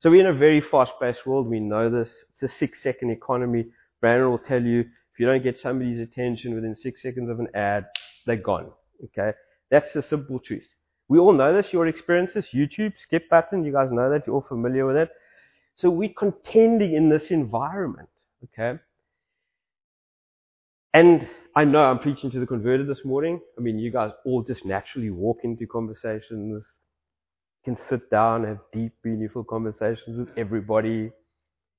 So 0.00 0.10
we're 0.10 0.26
in 0.26 0.34
a 0.34 0.38
very 0.38 0.62
fast-paced 0.62 1.26
world. 1.26 1.46
We 1.46 1.60
know 1.60 1.90
this. 1.90 2.08
It's 2.34 2.50
a 2.50 2.58
six-second 2.58 3.10
economy. 3.10 3.66
Brandon 4.00 4.30
will 4.30 4.38
tell 4.38 4.62
you 4.62 4.80
if 4.80 5.18
you 5.18 5.26
don't 5.26 5.42
get 5.42 5.58
somebody's 5.62 6.00
attention 6.00 6.54
within 6.54 6.74
six 6.74 7.02
seconds 7.02 7.28
of 7.28 7.38
an 7.38 7.48
ad, 7.54 7.86
they're 8.24 8.36
gone. 8.36 8.70
Okay, 9.04 9.36
that's 9.70 9.92
the 9.94 10.02
simple 10.08 10.38
truth. 10.38 10.66
We 11.08 11.18
all 11.18 11.32
know 11.32 11.54
this. 11.54 11.72
Your 11.72 11.86
experiences, 11.86 12.46
YouTube, 12.54 12.92
skip 13.02 13.28
button. 13.28 13.64
You 13.64 13.72
guys 13.72 13.90
know 13.90 14.10
that. 14.10 14.26
You're 14.26 14.36
all 14.36 14.46
familiar 14.48 14.86
with 14.86 14.96
it. 14.96 15.10
So 15.76 15.90
we're 15.90 16.14
contending 16.18 16.94
in 16.94 17.10
this 17.10 17.24
environment. 17.30 18.08
Okay, 18.44 18.80
and 20.94 21.28
I 21.56 21.64
know 21.64 21.80
I'm 21.80 21.98
preaching 21.98 22.30
to 22.30 22.38
the 22.38 22.46
converted 22.46 22.86
this 22.86 23.04
morning. 23.04 23.40
I 23.58 23.60
mean, 23.60 23.78
you 23.78 23.90
guys 23.90 24.12
all 24.24 24.42
just 24.42 24.64
naturally 24.64 25.10
walk 25.10 25.38
into 25.42 25.66
conversations, 25.66 26.64
can 27.64 27.76
sit 27.88 28.08
down, 28.08 28.44
and 28.44 28.56
have 28.56 28.58
deep, 28.72 28.92
meaningful 29.02 29.42
conversations 29.42 30.18
with 30.18 30.28
everybody. 30.36 31.10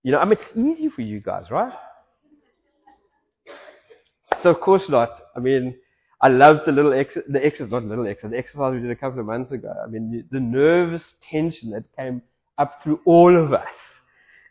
You 0.03 0.11
know, 0.11 0.19
I 0.19 0.25
mean, 0.25 0.33
it's 0.33 0.57
easy 0.57 0.89
for 0.89 1.01
you 1.01 1.21
guys, 1.21 1.45
right? 1.49 1.71
So 4.43 4.49
of 4.49 4.59
course 4.59 4.83
not. 4.89 5.09
I 5.37 5.39
mean, 5.39 5.75
I 6.21 6.27
love 6.27 6.57
the 6.65 6.71
little 6.73 6.93
ex, 6.93 7.15
the 7.29 7.43
exercise, 7.43 7.71
not 7.71 7.83
little 7.83 8.07
exercise, 8.07 8.31
the 8.31 8.37
exercise 8.37 8.73
we 8.73 8.81
did 8.81 8.91
a 8.91 8.95
couple 8.95 9.19
of 9.19 9.25
months 9.25 9.51
ago. 9.51 9.73
I 9.83 9.87
mean, 9.87 10.25
the 10.31 10.39
nervous 10.39 11.03
tension 11.31 11.71
that 11.71 11.83
came 11.95 12.21
up 12.57 12.79
through 12.83 12.99
all 13.05 13.41
of 13.41 13.53
us 13.53 13.67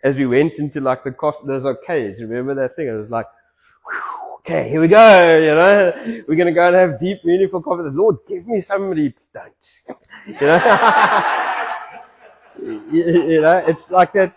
as 0.03 0.17
we 0.17 0.27
went 0.27 0.55
into 0.55 0.81
like 0.81 1.05
the 1.05 1.11
cost, 1.11 1.39
those 1.47 1.65
arcades. 1.65 2.21
Remember 2.21 2.55
that 2.55 2.75
thing? 2.75 2.89
It 2.89 2.93
was 2.93 3.11
like, 3.11 3.27
okay, 4.51 4.69
here 4.69 4.81
we 4.81 4.89
go, 4.89 5.39
you 5.39 5.55
know, 5.55 5.93
we're 6.27 6.35
going 6.35 6.47
to 6.47 6.53
go 6.53 6.67
and 6.67 6.77
have 6.77 7.01
deep, 7.01 7.25
meaningful 7.25 7.63
conversations. 7.63 7.97
Lord, 7.97 8.17
give 8.29 8.47
me 8.47 8.65
somebody, 8.67 9.15
don't, 9.33 9.53
you 10.27 10.35
know, 10.41 10.59
you, 12.93 13.41
know, 13.41 13.63
it's 13.67 13.91
like 13.91 14.13
that, 14.15 14.35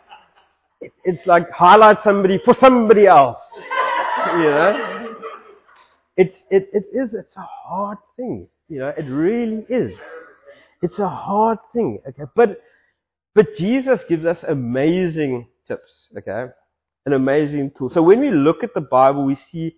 it's 1.03 1.25
like 1.25 1.50
highlight 1.50 1.98
somebody 2.03 2.39
for 2.46 2.55
somebody 2.60 3.08
else, 3.08 3.39
you 4.38 4.43
know, 4.43 5.15
it's, 6.15 6.36
it, 6.51 6.70
it 6.74 6.86
is, 6.96 7.15
it's 7.15 7.36
a 7.36 7.48
hard 7.65 7.98
thing, 8.15 8.48
you 8.70 8.79
know, 8.79 8.93
it 8.96 9.05
really 9.05 9.65
is. 9.67 9.98
It's 10.84 11.00
a 11.00 11.10
hard 11.10 11.58
thing, 11.74 12.00
okay, 12.08 12.29
but, 12.36 12.62
but 13.34 13.48
Jesus 13.58 14.00
gives 14.08 14.25
us 14.25 14.38
amazing 14.48 15.48
tips, 15.67 16.08
okay, 16.17 16.51
an 17.05 17.13
amazing 17.13 17.72
tool. 17.77 17.89
So 17.89 18.03
when 18.03 18.20
we 18.20 18.29
look 18.32 18.63
at 18.63 18.74
the 18.75 18.82
Bible, 18.82 19.25
we 19.25 19.38
see 19.51 19.77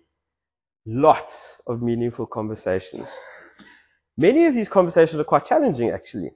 lots 0.86 1.32
of 1.66 1.82
meaningful 1.82 2.26
conversations. 2.26 3.06
Many 4.16 4.46
of 4.46 4.54
these 4.54 4.68
conversations 4.68 5.20
are 5.20 5.24
quite 5.24 5.46
challenging, 5.46 5.90
actually. 5.90 6.30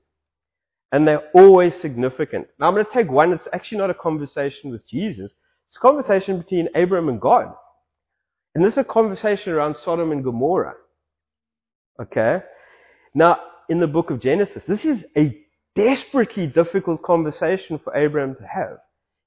And 0.93 1.07
they're 1.07 1.31
always 1.35 1.73
significant. 1.81 2.49
Now, 2.59 2.69
I'm 2.69 2.75
going 2.75 2.85
to 2.85 2.93
take 2.93 3.11
one 3.11 3.31
that's 3.31 3.49
actually 3.53 3.79
not 3.79 3.91
a 3.91 3.95
conversation 3.95 4.71
with 4.71 4.87
Jesus. 4.89 5.31
It's 5.69 5.77
a 5.77 5.81
conversation 5.81 6.39
between 6.39 6.69
Abraham 6.75 7.09
and 7.09 7.21
God. 7.21 7.55
And 8.55 8.65
this 8.65 8.73
is 8.73 8.79
a 8.79 8.85
conversation 8.85 9.53
around 9.53 9.77
Sodom 9.85 10.11
and 10.11 10.25
Gomorrah. 10.25 10.75
Okay? 12.03 12.39
Now, 13.15 13.39
in 13.69 13.79
the 13.79 13.87
book 13.87 14.11
of 14.11 14.21
Genesis, 14.21 14.63
this 14.67 14.85
is 14.85 15.05
a 15.17 15.41
desperately 15.77 16.49
difficult 16.49 17.03
conversation 17.05 17.79
for 17.83 17.97
Abraham 17.97 18.35
to 18.35 18.47
have. 18.47 18.79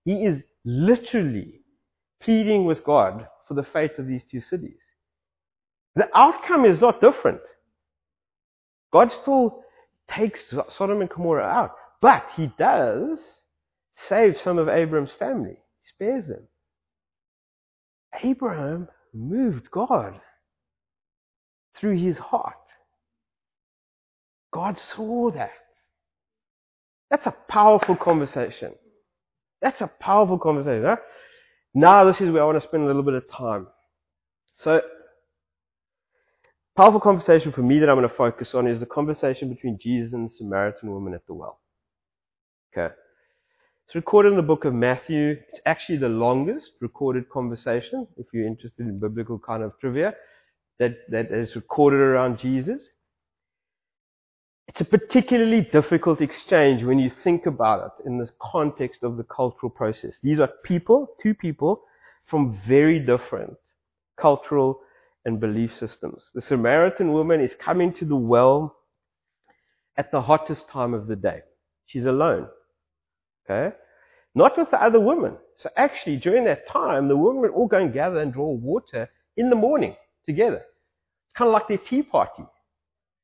He 0.04 0.26
is 0.26 0.42
literally 0.66 1.62
pleading 2.22 2.66
with 2.66 2.84
God 2.84 3.28
for 3.48 3.54
the 3.54 3.66
fate 3.72 3.98
of 3.98 4.08
these 4.08 4.24
two 4.30 4.42
cities. 4.42 4.78
The 5.96 6.10
outcome 6.16 6.66
is 6.66 6.82
not 6.82 7.02
different. 7.02 7.42
God 8.92 9.10
still 9.22 9.64
takes 10.16 10.40
Sodom 10.78 11.02
and 11.02 11.10
Gomorrah 11.10 11.46
out, 11.46 11.72
but 12.02 12.26
he 12.36 12.50
does 12.58 13.18
save 14.10 14.36
some 14.44 14.58
of 14.58 14.70
Abraham's 14.70 15.12
family. 15.18 15.52
He 15.52 15.90
spares 15.96 16.28
them. 16.28 16.48
Abraham 18.22 18.88
moved 19.14 19.70
God 19.72 20.20
through 21.80 21.98
his 21.98 22.18
heart. 22.18 22.56
God 24.52 24.78
saw 24.96 25.32
that. 25.32 25.52
That's 27.10 27.26
a 27.26 27.36
powerful 27.50 27.96
conversation. 27.96 28.74
That's 29.62 29.82
a 29.82 29.90
powerful 30.00 30.38
conversation. 30.38 30.84
Huh? 30.86 30.98
Now 31.74 32.06
this 32.06 32.22
is 32.22 32.32
where 32.32 32.44
I 32.44 32.46
want 32.46 32.62
to 32.62 32.68
spend 32.68 32.84
a 32.84 32.88
little 32.88 33.04
bit 33.04 33.16
of 33.16 33.24
time. 33.32 33.68
So 34.64 34.82
powerful 36.76 37.00
conversation 37.00 37.52
for 37.52 37.62
me 37.62 37.80
that 37.80 37.90
I'm 37.90 37.98
going 37.98 38.10
to 38.10 38.16
focus 38.16 38.50
on 38.54 38.68
is 38.68 38.80
the 38.80 38.86
conversation 38.86 39.50
between 39.50 39.78
Jesus 39.82 40.14
and 40.14 40.30
the 40.30 40.34
Samaritan 40.36 40.92
woman 40.92 41.14
at 41.14 41.26
the 41.28 41.34
well. 41.34 41.60
Okay. 42.76 42.94
It's 43.86 43.96
recorded 43.96 44.30
in 44.30 44.38
the 44.38 44.44
book 44.44 44.66
of 44.66 44.74
Matthew. 44.74 45.38
It's 45.52 45.62
actually 45.66 45.98
the 45.98 46.10
longest 46.10 46.72
recorded 46.80 47.30
conversation, 47.30 48.08
if 48.18 48.28
you're 48.34 48.48
interested 48.48 48.88
in 48.88 49.00
biblical 49.00 49.38
kind 49.38 49.62
of 49.62 49.74
trivia, 49.80 50.14
that, 50.80 50.98
that 51.10 51.32
is 51.32 51.56
recorded 51.56 52.00
around 52.00 52.40
Jesus. 52.40 52.82
It's 54.68 54.82
a 54.82 54.86
particularly 54.86 55.68
difficult 55.72 56.22
exchange 56.22 56.84
when 56.84 56.98
you 56.98 57.12
think 57.24 57.46
about 57.46 57.86
it 57.86 58.08
in 58.08 58.18
the 58.18 58.30
context 58.42 59.04
of 59.04 59.18
the 59.18 59.24
cultural 59.24 59.70
process. 59.70 60.14
These 60.24 60.40
are 60.40 60.50
people, 60.64 61.10
two 61.22 61.36
people, 61.36 61.84
from 62.26 62.60
very 62.68 63.00
different 63.00 63.56
cultural 64.20 64.80
and 65.26 65.40
belief 65.40 65.72
systems. 65.80 66.24
The 66.34 66.42
Samaritan 66.42 67.14
woman 67.14 67.42
is 67.42 67.52
coming 67.64 67.94
to 67.96 68.06
the 68.06 68.16
well 68.16 68.76
at 69.98 70.12
the 70.12 70.22
hottest 70.22 70.64
time 70.72 70.94
of 70.94 71.08
the 71.08 71.16
day. 71.16 71.42
She's 71.86 72.06
alone. 72.06 72.48
Okay? 73.50 73.76
Not 74.36 74.58
with 74.58 74.72
the 74.72 74.84
other 74.84 75.00
women. 75.00 75.38
So 75.58 75.70
actually, 75.78 76.18
during 76.18 76.46
that 76.46 76.68
time, 76.68 77.08
the 77.08 77.18
women 77.18 77.52
all 77.52 77.68
go 77.68 77.78
and 77.78 77.94
gather 77.94 78.20
and 78.20 78.34
draw 78.34 78.52
water 78.52 79.10
in 79.38 79.50
the 79.50 79.56
morning 79.56 79.96
together. 80.26 80.62
It's 81.28 81.38
kind 81.38 81.50
of 81.50 81.54
like 81.54 81.68
their 81.68 81.78
tea 81.78 82.02
party. 82.02 82.44
I 82.44 82.46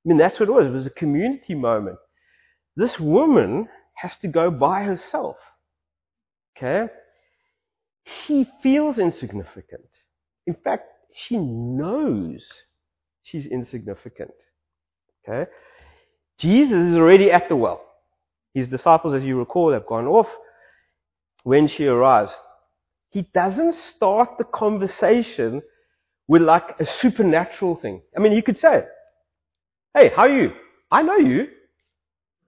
mean, 0.06 0.18
that's 0.18 0.40
what 0.40 0.50
it 0.50 0.52
was. 0.52 0.68
It 0.68 0.72
was 0.74 0.86
a 0.86 0.92
community 0.92 1.56
moment. 1.56 1.98
This 2.76 2.92
woman 3.00 3.68
has 3.96 4.12
to 4.22 4.28
go 4.28 4.50
by 4.52 4.84
herself. 4.84 5.36
Okay? 6.56 6.92
She 8.26 8.48
feels 8.64 8.98
insignificant. 8.98 9.90
In 10.48 10.56
fact, 10.64 10.84
she 11.14 11.38
knows 11.38 12.42
she's 13.24 13.46
insignificant. 13.46 14.32
Okay? 15.28 15.50
Jesus 16.40 16.92
is 16.92 16.96
already 16.96 17.32
at 17.32 17.50
the 17.50 17.56
well. 17.56 17.82
His 18.54 18.68
disciples, 18.68 19.16
as 19.16 19.24
you 19.24 19.38
recall, 19.38 19.74
have 19.74 19.86
gone 19.86 20.08
off 20.08 20.28
when 21.44 21.68
she 21.68 21.86
arrives. 21.86 22.32
He 23.10 23.28
doesn't 23.34 23.76
start 23.96 24.30
the 24.38 24.44
conversation 24.44 25.62
with 26.28 26.42
like 26.42 26.80
a 26.80 26.86
supernatural 27.02 27.76
thing. 27.82 28.02
I 28.16 28.20
mean, 28.20 28.34
you 28.34 28.44
could 28.44 28.58
say, 28.58 28.84
Hey, 29.94 30.12
how 30.16 30.24
are 30.24 30.30
you? 30.30 30.52
I 30.92 31.02
know 31.02 31.18
you. 31.18 31.48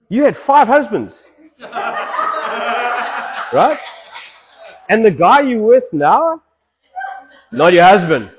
You 0.09 0.23
had 0.23 0.35
five 0.45 0.67
husbands. 0.67 1.13
right? 3.53 3.77
And 4.89 5.05
the 5.05 5.11
guy 5.11 5.41
you're 5.41 5.61
with 5.61 5.85
now, 5.91 6.41
not 7.51 7.73
your 7.73 7.85
husband. 7.85 8.31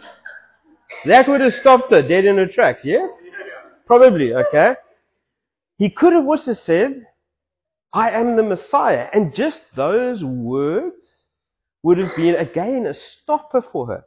That 1.06 1.28
would 1.28 1.40
have 1.40 1.54
stopped 1.60 1.90
her 1.90 2.02
dead 2.02 2.24
in 2.24 2.36
her 2.36 2.46
tracks, 2.46 2.80
yes? 2.84 3.10
Probably, 3.86 4.34
okay? 4.34 4.74
He 5.78 5.90
could 5.90 6.12
have 6.12 6.26
also 6.26 6.54
said, 6.64 7.06
I 7.92 8.10
am 8.10 8.36
the 8.36 8.42
Messiah. 8.42 9.08
And 9.12 9.34
just 9.34 9.58
those 9.76 10.22
words 10.22 11.04
would 11.82 11.98
have 11.98 12.14
been, 12.16 12.36
again, 12.36 12.86
a 12.86 12.94
stopper 12.94 13.62
for 13.72 13.86
her. 13.88 14.04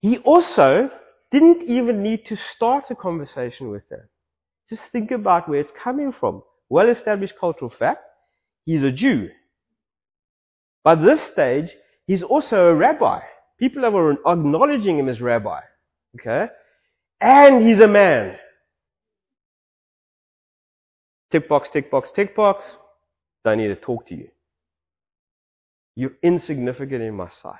He 0.00 0.18
also 0.18 0.90
didn't 1.30 1.62
even 1.62 2.02
need 2.02 2.26
to 2.26 2.36
start 2.54 2.84
a 2.90 2.94
conversation 2.94 3.70
with 3.70 3.82
her. 3.90 4.10
Just 4.68 4.82
think 4.92 5.10
about 5.10 5.48
where 5.48 5.60
it's 5.60 5.72
coming 5.82 6.12
from. 6.18 6.42
Well 6.68 6.88
established 6.88 7.34
cultural 7.40 7.72
fact. 7.78 8.02
He's 8.64 8.82
a 8.82 8.92
Jew. 8.92 9.28
By 10.84 10.96
this 10.96 11.20
stage, 11.32 11.70
he's 12.06 12.22
also 12.22 12.56
a 12.56 12.74
rabbi. 12.74 13.20
People 13.62 13.84
are 13.84 14.10
acknowledging 14.26 14.98
him 14.98 15.08
as 15.08 15.20
rabbi. 15.20 15.60
Okay? 16.16 16.46
And 17.20 17.64
he's 17.64 17.80
a 17.80 17.86
man. 17.86 18.34
Tick 21.30 21.48
box, 21.48 21.68
tick 21.72 21.88
box, 21.88 22.08
tick 22.16 22.34
box. 22.34 22.64
don't 23.44 23.58
need 23.58 23.68
to 23.68 23.76
talk 23.76 24.08
to 24.08 24.16
you. 24.16 24.26
You're 25.94 26.16
insignificant 26.24 27.02
in 27.02 27.14
my 27.14 27.28
sight. 27.40 27.54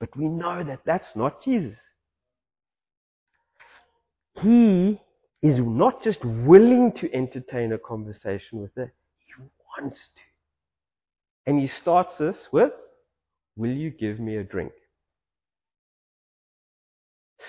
But 0.00 0.08
we 0.16 0.26
know 0.26 0.64
that 0.64 0.80
that's 0.84 1.06
not 1.14 1.44
Jesus. 1.44 1.78
He 4.40 4.98
is 5.40 5.60
not 5.60 6.02
just 6.02 6.18
willing 6.24 6.90
to 7.00 7.14
entertain 7.14 7.72
a 7.72 7.78
conversation 7.78 8.60
with 8.60 8.72
her, 8.74 8.92
he 9.18 9.44
wants 9.78 9.98
to. 10.16 10.20
And 11.46 11.60
he 11.60 11.70
starts 11.80 12.14
this 12.18 12.36
with, 12.50 12.72
Will 13.56 13.72
you 13.72 13.90
give 13.90 14.18
me 14.18 14.36
a 14.36 14.44
drink? 14.44 14.72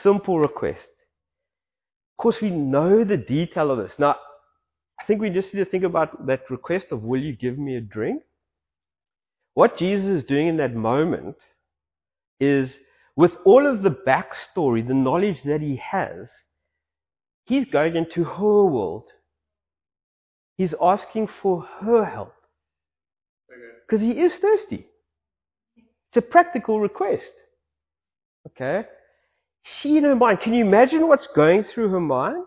Simple 0.01 0.39
request. 0.39 0.79
Of 2.13 2.23
course, 2.23 2.35
we 2.41 2.49
know 2.49 3.03
the 3.03 3.17
detail 3.17 3.71
of 3.71 3.77
this. 3.77 3.93
Now, 3.97 4.15
I 4.99 5.05
think 5.05 5.21
we 5.21 5.29
just 5.29 5.53
need 5.53 5.63
to 5.63 5.69
think 5.69 5.83
about 5.83 6.27
that 6.27 6.49
request 6.49 6.87
of, 6.91 7.03
Will 7.03 7.21
you 7.21 7.35
give 7.35 7.57
me 7.57 7.75
a 7.75 7.81
drink? 7.81 8.23
What 9.53 9.77
Jesus 9.77 10.21
is 10.21 10.23
doing 10.23 10.47
in 10.47 10.57
that 10.57 10.73
moment 10.73 11.35
is, 12.39 12.71
with 13.15 13.31
all 13.45 13.69
of 13.69 13.83
the 13.83 13.89
backstory, 13.89 14.85
the 14.85 14.93
knowledge 14.93 15.37
that 15.45 15.61
he 15.61 15.79
has, 15.91 16.27
he's 17.45 17.65
going 17.65 17.95
into 17.95 18.23
her 18.23 18.65
world. 18.65 19.09
He's 20.57 20.73
asking 20.81 21.27
for 21.41 21.65
her 21.81 22.05
help. 22.05 22.33
Because 23.87 24.01
he 24.01 24.11
is 24.11 24.31
thirsty. 24.41 24.87
It's 26.13 26.23
a 26.23 26.29
practical 26.29 26.79
request. 26.79 27.23
Okay? 28.47 28.87
She 29.81 29.97
in 29.97 30.03
her 30.03 30.15
mind, 30.15 30.41
can 30.41 30.53
you 30.53 30.63
imagine 30.63 31.07
what's 31.07 31.27
going 31.35 31.63
through 31.73 31.89
her 31.89 31.99
mind? 31.99 32.43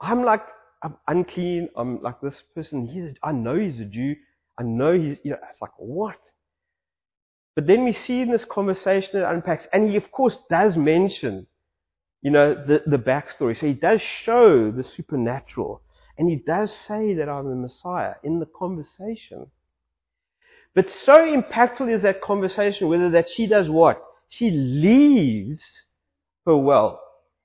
I'm 0.00 0.24
like, 0.24 0.40
I'm 0.82 0.96
unclean. 1.06 1.68
I'm 1.76 2.00
like 2.00 2.20
this 2.22 2.34
person. 2.54 2.86
He's, 2.86 3.14
I 3.22 3.32
know 3.32 3.58
he's 3.58 3.78
a 3.80 3.84
Jew. 3.84 4.14
I 4.58 4.62
know 4.62 4.92
he's, 4.92 5.18
you 5.22 5.32
know, 5.32 5.38
it's 5.50 5.60
like, 5.60 5.72
what? 5.76 6.16
But 7.54 7.66
then 7.66 7.84
we 7.84 7.94
see 8.06 8.20
in 8.20 8.30
this 8.30 8.44
conversation 8.50 9.16
it 9.16 9.24
unpacks, 9.24 9.64
and 9.72 9.90
he 9.90 9.96
of 9.96 10.10
course 10.12 10.36
does 10.48 10.76
mention, 10.76 11.46
you 12.22 12.30
know, 12.30 12.54
the, 12.54 12.82
the 12.86 12.96
backstory. 12.96 13.58
So 13.60 13.66
he 13.66 13.74
does 13.74 14.00
show 14.24 14.70
the 14.70 14.84
supernatural. 14.96 15.82
And 16.16 16.30
he 16.30 16.36
does 16.36 16.70
say 16.86 17.14
that 17.14 17.28
I'm 17.28 17.48
the 17.48 17.54
Messiah 17.54 18.14
in 18.24 18.40
the 18.40 18.46
conversation. 18.46 19.50
But 20.74 20.86
so 21.04 21.14
impactful 21.14 21.94
is 21.94 22.02
that 22.02 22.20
conversation, 22.22 22.88
whether 22.88 23.10
that 23.10 23.26
she 23.34 23.46
does 23.46 23.68
what? 23.68 24.02
She 24.28 24.50
leaves 24.50 25.62
her 26.46 26.56
well 26.56 27.00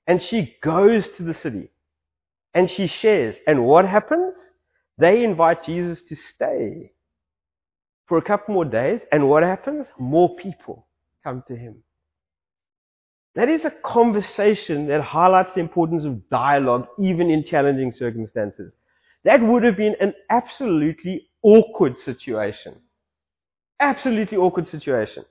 and 0.06 0.20
she 0.30 0.56
goes 0.62 1.04
to 1.16 1.24
the 1.24 1.34
city 1.42 1.70
and 2.52 2.70
she 2.70 2.88
shares. 3.00 3.34
And 3.46 3.64
what 3.64 3.86
happens? 3.86 4.34
They 4.98 5.24
invite 5.24 5.64
Jesus 5.64 5.98
to 6.08 6.16
stay 6.34 6.92
for 8.06 8.18
a 8.18 8.22
couple 8.22 8.54
more 8.54 8.64
days. 8.64 9.00
And 9.10 9.28
what 9.28 9.42
happens? 9.42 9.86
More 9.98 10.36
people 10.36 10.86
come 11.24 11.42
to 11.48 11.56
him. 11.56 11.82
That 13.34 13.48
is 13.48 13.62
a 13.64 13.72
conversation 13.84 14.86
that 14.88 15.00
highlights 15.00 15.50
the 15.54 15.60
importance 15.60 16.04
of 16.04 16.28
dialogue 16.30 16.86
even 17.00 17.30
in 17.30 17.44
challenging 17.44 17.92
circumstances. 17.96 18.72
That 19.24 19.42
would 19.42 19.64
have 19.64 19.76
been 19.76 19.96
an 20.00 20.14
absolutely 20.30 21.28
awkward 21.42 21.96
situation. 22.04 22.76
Absolutely 23.80 24.38
awkward 24.38 24.68
situation. 24.68 25.24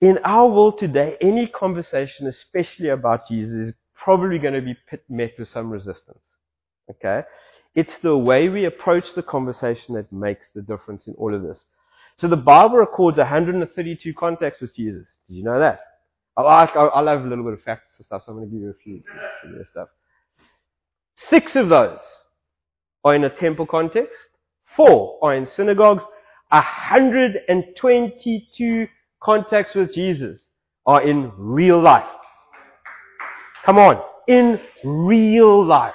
In 0.00 0.18
our 0.24 0.46
world 0.48 0.78
today, 0.78 1.16
any 1.20 1.48
conversation, 1.48 2.28
especially 2.28 2.88
about 2.88 3.28
Jesus, 3.28 3.68
is 3.68 3.74
probably 3.94 4.38
going 4.38 4.54
to 4.54 4.60
be 4.60 4.76
met 5.08 5.32
with 5.38 5.48
some 5.48 5.70
resistance. 5.70 6.20
Okay? 6.90 7.22
It's 7.74 7.92
the 8.02 8.16
way 8.16 8.48
we 8.48 8.64
approach 8.64 9.04
the 9.16 9.22
conversation 9.22 9.94
that 9.94 10.12
makes 10.12 10.42
the 10.54 10.62
difference 10.62 11.06
in 11.06 11.14
all 11.14 11.34
of 11.34 11.42
this. 11.42 11.58
So 12.18 12.28
the 12.28 12.36
Bible 12.36 12.78
records 12.78 13.18
132 13.18 14.14
contacts 14.14 14.60
with 14.60 14.74
Jesus. 14.74 15.06
Did 15.28 15.34
you 15.34 15.44
know 15.44 15.58
that? 15.58 15.80
I'll 16.36 16.48
ask, 16.48 16.74
I'll 16.76 17.06
have 17.06 17.24
a 17.24 17.28
little 17.28 17.44
bit 17.44 17.54
of 17.54 17.62
facts 17.62 17.90
and 17.96 18.06
stuff, 18.06 18.22
so 18.24 18.32
I'm 18.32 18.38
going 18.38 18.48
to 18.48 18.54
give 18.54 18.62
you 18.62 18.70
a 18.70 18.82
few, 18.82 19.02
few 19.42 19.64
stuff. 19.70 19.88
Six 21.28 21.56
of 21.56 21.68
those 21.68 21.98
are 23.04 23.14
in 23.14 23.24
a 23.24 23.30
temple 23.30 23.66
context. 23.66 24.14
Four 24.78 25.18
are 25.22 25.34
in 25.34 25.46
synagogues. 25.56 26.04
122 26.50 28.86
contacts 29.20 29.74
with 29.74 29.92
Jesus 29.92 30.38
are 30.86 31.02
in 31.02 31.32
real 31.36 31.82
life. 31.82 32.06
Come 33.66 33.78
on. 33.78 34.00
In 34.28 34.60
real 34.84 35.66
life. 35.66 35.94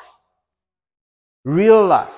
Real 1.46 1.88
life. 1.88 2.12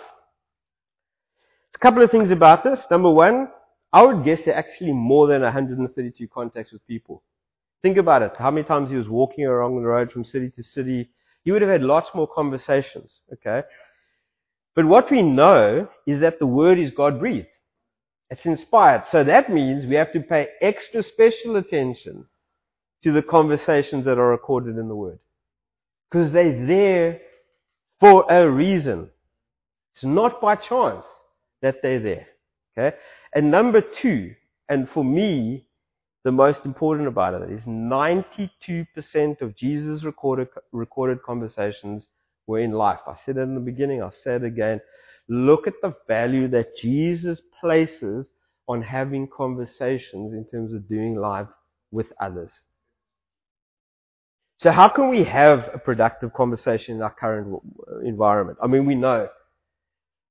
A 1.76 1.78
couple 1.78 2.04
of 2.04 2.10
things 2.10 2.32
about 2.32 2.64
this. 2.64 2.80
Number 2.90 3.12
one, 3.12 3.50
I 3.94 4.02
would 4.02 4.26
guess 4.26 4.40
there 4.44 4.56
are 4.56 4.58
actually 4.58 4.94
more 4.94 5.28
than 5.28 5.44
132 5.44 6.28
contacts 6.30 6.72
with 6.72 6.84
people. 6.88 7.22
Think 7.84 7.98
about 7.98 8.24
it. 8.24 8.32
How 8.40 8.50
many 8.50 8.66
times 8.66 8.90
he 8.90 8.96
was 8.96 9.08
walking 9.08 9.46
along 9.46 9.76
the 9.76 9.84
road 9.88 10.12
from 10.12 10.26
city 10.26 10.50
to 10.56 10.64
city. 10.64 11.12
He 11.44 11.52
would 11.52 11.62
have 11.62 11.70
had 11.70 11.84
lots 11.84 12.08
more 12.16 12.28
conversations. 12.28 13.20
Okay? 13.32 13.62
But 14.76 14.86
what 14.86 15.10
we 15.10 15.22
know 15.22 15.88
is 16.06 16.20
that 16.20 16.40
the 16.40 16.46
word 16.46 16.80
is 16.80 16.92
God 16.92 17.20
breathed. 17.20 17.48
It's 18.30 18.46
inspired. 18.46 19.04
So 19.12 19.24
that 19.24 19.52
means 19.52 19.86
we 19.86 19.96
have 19.96 20.12
to 20.14 20.20
pay 20.20 20.48
extra 20.62 21.04
special 21.04 21.56
attention 21.58 22.26
to 23.04 23.14
the 23.14 23.22
conversations 23.22 24.04
that 24.06 24.18
are 24.18 24.30
recorded 24.30 24.78
in 24.78 24.88
the 24.88 24.96
word. 24.96 25.20
Because 26.10 26.34
they're 26.34 26.66
there 26.66 27.22
for 28.00 28.30
a 28.30 28.50
reason. 28.50 29.10
It's 29.94 30.04
not 30.04 30.42
by 30.42 30.56
chance 30.56 31.06
that 31.62 31.82
they're 31.82 32.02
there. 32.02 32.28
Okay? 32.78 32.98
And 33.34 33.50
number 33.52 33.82
two, 34.02 34.34
and 34.68 34.90
for 34.94 35.06
me, 35.06 35.68
the 36.24 36.32
most 36.32 36.60
important 36.66 37.08
about 37.08 37.40
it 37.40 37.52
is 37.52 37.62
92% 37.62 38.50
of 39.42 39.56
Jesus' 39.56 40.04
recorded, 40.04 40.48
recorded 40.72 41.22
conversations 41.24 42.08
were 42.48 42.60
in 42.60 42.72
life. 42.72 43.00
I 43.08 43.16
said 43.26 43.38
it 43.38 43.42
in 43.42 43.56
the 43.56 43.62
beginning, 43.62 44.02
I'll 44.02 44.14
say 44.24 44.36
it 44.36 44.44
again. 44.44 44.80
Look 45.28 45.68
at 45.68 45.74
the 45.82 45.96
value 46.08 46.48
that 46.50 46.78
Jesus 46.78 47.42
places 47.60 48.28
on 48.68 48.82
having 48.82 49.28
conversations 49.36 50.34
in 50.34 50.46
terms 50.50 50.74
of 50.74 50.88
doing 50.88 51.16
life 51.16 51.48
with 51.92 52.08
others. 52.20 52.52
So 54.60 54.72
how 54.72 54.90
can 54.90 55.10
we 55.10 55.24
have 55.24 55.70
a 55.74 55.78
productive 55.78 56.34
conversation 56.34 56.96
in 56.96 57.02
our 57.02 57.14
current 57.14 57.62
environment? 58.06 58.58
I 58.62 58.68
mean, 58.68 58.86
we 58.86 58.96
know. 58.96 59.28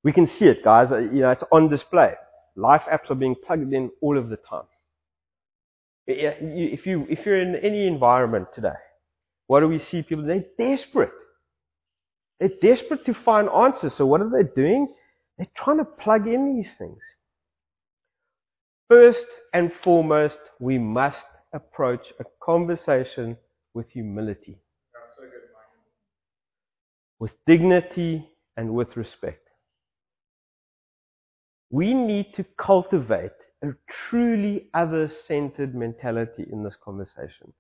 We 0.02 0.12
can 0.12 0.26
see 0.38 0.46
it, 0.46 0.64
guys. 0.64 0.90
Uh, 0.90 0.98
you 0.98 1.20
know, 1.20 1.30
it's 1.30 1.42
on 1.52 1.68
display. 1.68 2.14
Life 2.56 2.82
apps 2.90 3.10
are 3.10 3.16
being 3.16 3.34
plugged 3.46 3.72
in 3.72 3.90
all 4.00 4.16
of 4.16 4.28
the 4.28 4.36
time. 4.36 4.64
If, 6.06 6.86
you, 6.86 7.06
if 7.08 7.24
you're 7.24 7.40
in 7.40 7.56
any 7.56 7.86
environment 7.86 8.48
today, 8.54 8.76
what 9.46 9.60
do 9.60 9.68
we 9.68 9.78
see 9.90 10.02
people? 10.02 10.24
They're 10.24 10.44
desperate. 10.58 11.12
They're 12.44 12.74
desperate 12.76 13.06
to 13.06 13.14
find 13.24 13.48
answers. 13.48 13.94
So 13.96 14.04
what 14.04 14.20
are 14.20 14.28
they 14.28 14.46
doing? 14.54 14.92
They're 15.38 15.46
trying 15.56 15.78
to 15.78 15.84
plug 15.86 16.26
in 16.26 16.54
these 16.54 16.70
things. 16.76 16.98
First 18.86 19.24
and 19.54 19.72
foremost, 19.82 20.38
we 20.60 20.76
must 20.76 21.24
approach 21.54 22.02
a 22.20 22.24
conversation 22.42 23.38
with 23.72 23.88
humility, 23.88 24.58
with 27.18 27.32
dignity, 27.46 28.28
and 28.58 28.74
with 28.74 28.94
respect. 28.94 29.48
We 31.70 31.94
need 31.94 32.34
to 32.36 32.44
cultivate 32.60 33.32
a 33.62 33.68
truly 34.10 34.68
other 34.74 35.10
centered 35.26 35.74
mentality 35.74 36.46
in 36.52 36.62
this 36.62 36.76
conversation. 36.84 37.54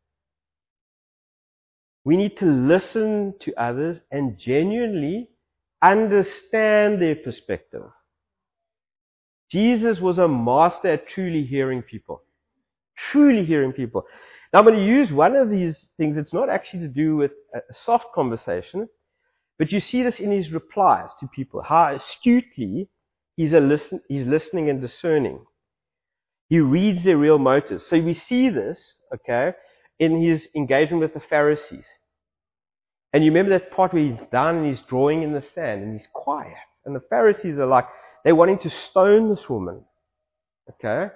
We 2.04 2.16
need 2.16 2.36
to 2.38 2.46
listen 2.46 3.34
to 3.42 3.54
others 3.54 3.98
and 4.10 4.38
genuinely 4.38 5.30
understand 5.82 7.00
their 7.00 7.16
perspective. 7.16 7.84
Jesus 9.50 10.00
was 10.00 10.18
a 10.18 10.28
master 10.28 10.88
at 10.88 11.08
truly 11.08 11.44
hearing 11.44 11.82
people. 11.82 12.22
Truly 13.10 13.44
hearing 13.44 13.72
people. 13.72 14.04
Now 14.52 14.60
I'm 14.60 14.66
going 14.66 14.78
to 14.78 14.84
use 14.84 15.10
one 15.10 15.34
of 15.34 15.50
these 15.50 15.76
things. 15.96 16.16
It's 16.16 16.32
not 16.32 16.48
actually 16.48 16.80
to 16.80 16.88
do 16.88 17.16
with 17.16 17.32
a 17.54 17.60
soft 17.84 18.06
conversation, 18.14 18.88
but 19.58 19.72
you 19.72 19.80
see 19.80 20.02
this 20.02 20.16
in 20.18 20.30
his 20.30 20.52
replies 20.52 21.08
to 21.20 21.28
people. 21.34 21.62
How 21.62 21.96
astutely 21.96 22.88
he's, 23.36 23.52
listen, 23.52 24.00
he's 24.08 24.26
listening 24.26 24.68
and 24.68 24.80
discerning. 24.80 25.40
He 26.48 26.60
reads 26.60 27.04
their 27.04 27.16
real 27.16 27.38
motives. 27.38 27.84
So 27.88 27.98
we 28.00 28.20
see 28.28 28.50
this, 28.50 28.78
okay, 29.14 29.52
in 29.98 30.22
his 30.22 30.42
engagement 30.54 31.02
with 31.02 31.14
the 31.14 31.22
Pharisees. 31.28 31.84
And 33.12 33.24
you 33.24 33.30
remember 33.30 33.58
that 33.58 33.70
part 33.70 33.94
where 33.94 34.02
he's 34.02 34.18
down 34.32 34.56
and 34.56 34.66
he's 34.66 34.84
drawing 34.88 35.22
in 35.22 35.32
the 35.32 35.44
sand 35.54 35.82
and 35.82 35.92
he's 35.92 36.08
quiet. 36.12 36.54
And 36.84 36.96
the 36.96 37.02
Pharisees 37.08 37.58
are 37.58 37.66
like, 37.66 37.86
they're 38.24 38.34
wanting 38.34 38.58
to 38.58 38.70
stone 38.90 39.30
this 39.30 39.48
woman. 39.48 39.84
Okay? 40.70 41.12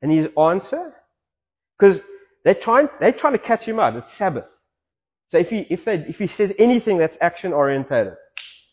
And 0.00 0.10
his 0.10 0.28
answer? 0.38 0.94
Because 1.78 1.98
they're 2.44 2.56
trying, 2.62 2.88
they're 2.98 3.12
trying 3.12 3.34
to 3.34 3.38
catch 3.38 3.62
him 3.62 3.78
out. 3.78 3.96
It's 3.96 4.06
Sabbath. 4.16 4.46
So 5.28 5.36
if 5.38 5.48
he, 5.48 5.66
if, 5.68 5.84
they, 5.84 5.96
if 6.08 6.16
he 6.16 6.28
says 6.36 6.50
anything 6.58 6.96
that's 6.98 7.16
action 7.20 7.52
orientated, 7.52 8.14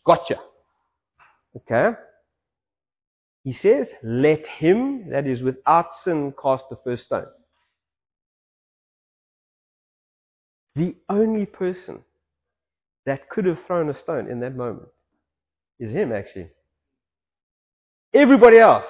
gotcha. 0.05 0.35
Okay? 1.57 1.97
He 3.43 3.55
says, 3.61 3.87
let 4.01 4.45
him 4.47 5.09
that 5.11 5.27
is 5.27 5.41
without 5.41 5.87
sin 6.03 6.33
cast 6.41 6.63
the 6.69 6.77
first 6.83 7.05
stone. 7.05 7.27
The 10.75 10.95
only 11.09 11.45
person 11.45 11.99
that 13.05 13.29
could 13.29 13.45
have 13.45 13.59
thrown 13.65 13.89
a 13.89 13.99
stone 13.99 14.29
in 14.29 14.39
that 14.41 14.55
moment 14.55 14.89
is 15.79 15.91
him, 15.91 16.11
actually. 16.11 16.49
Everybody 18.13 18.59
else, 18.59 18.85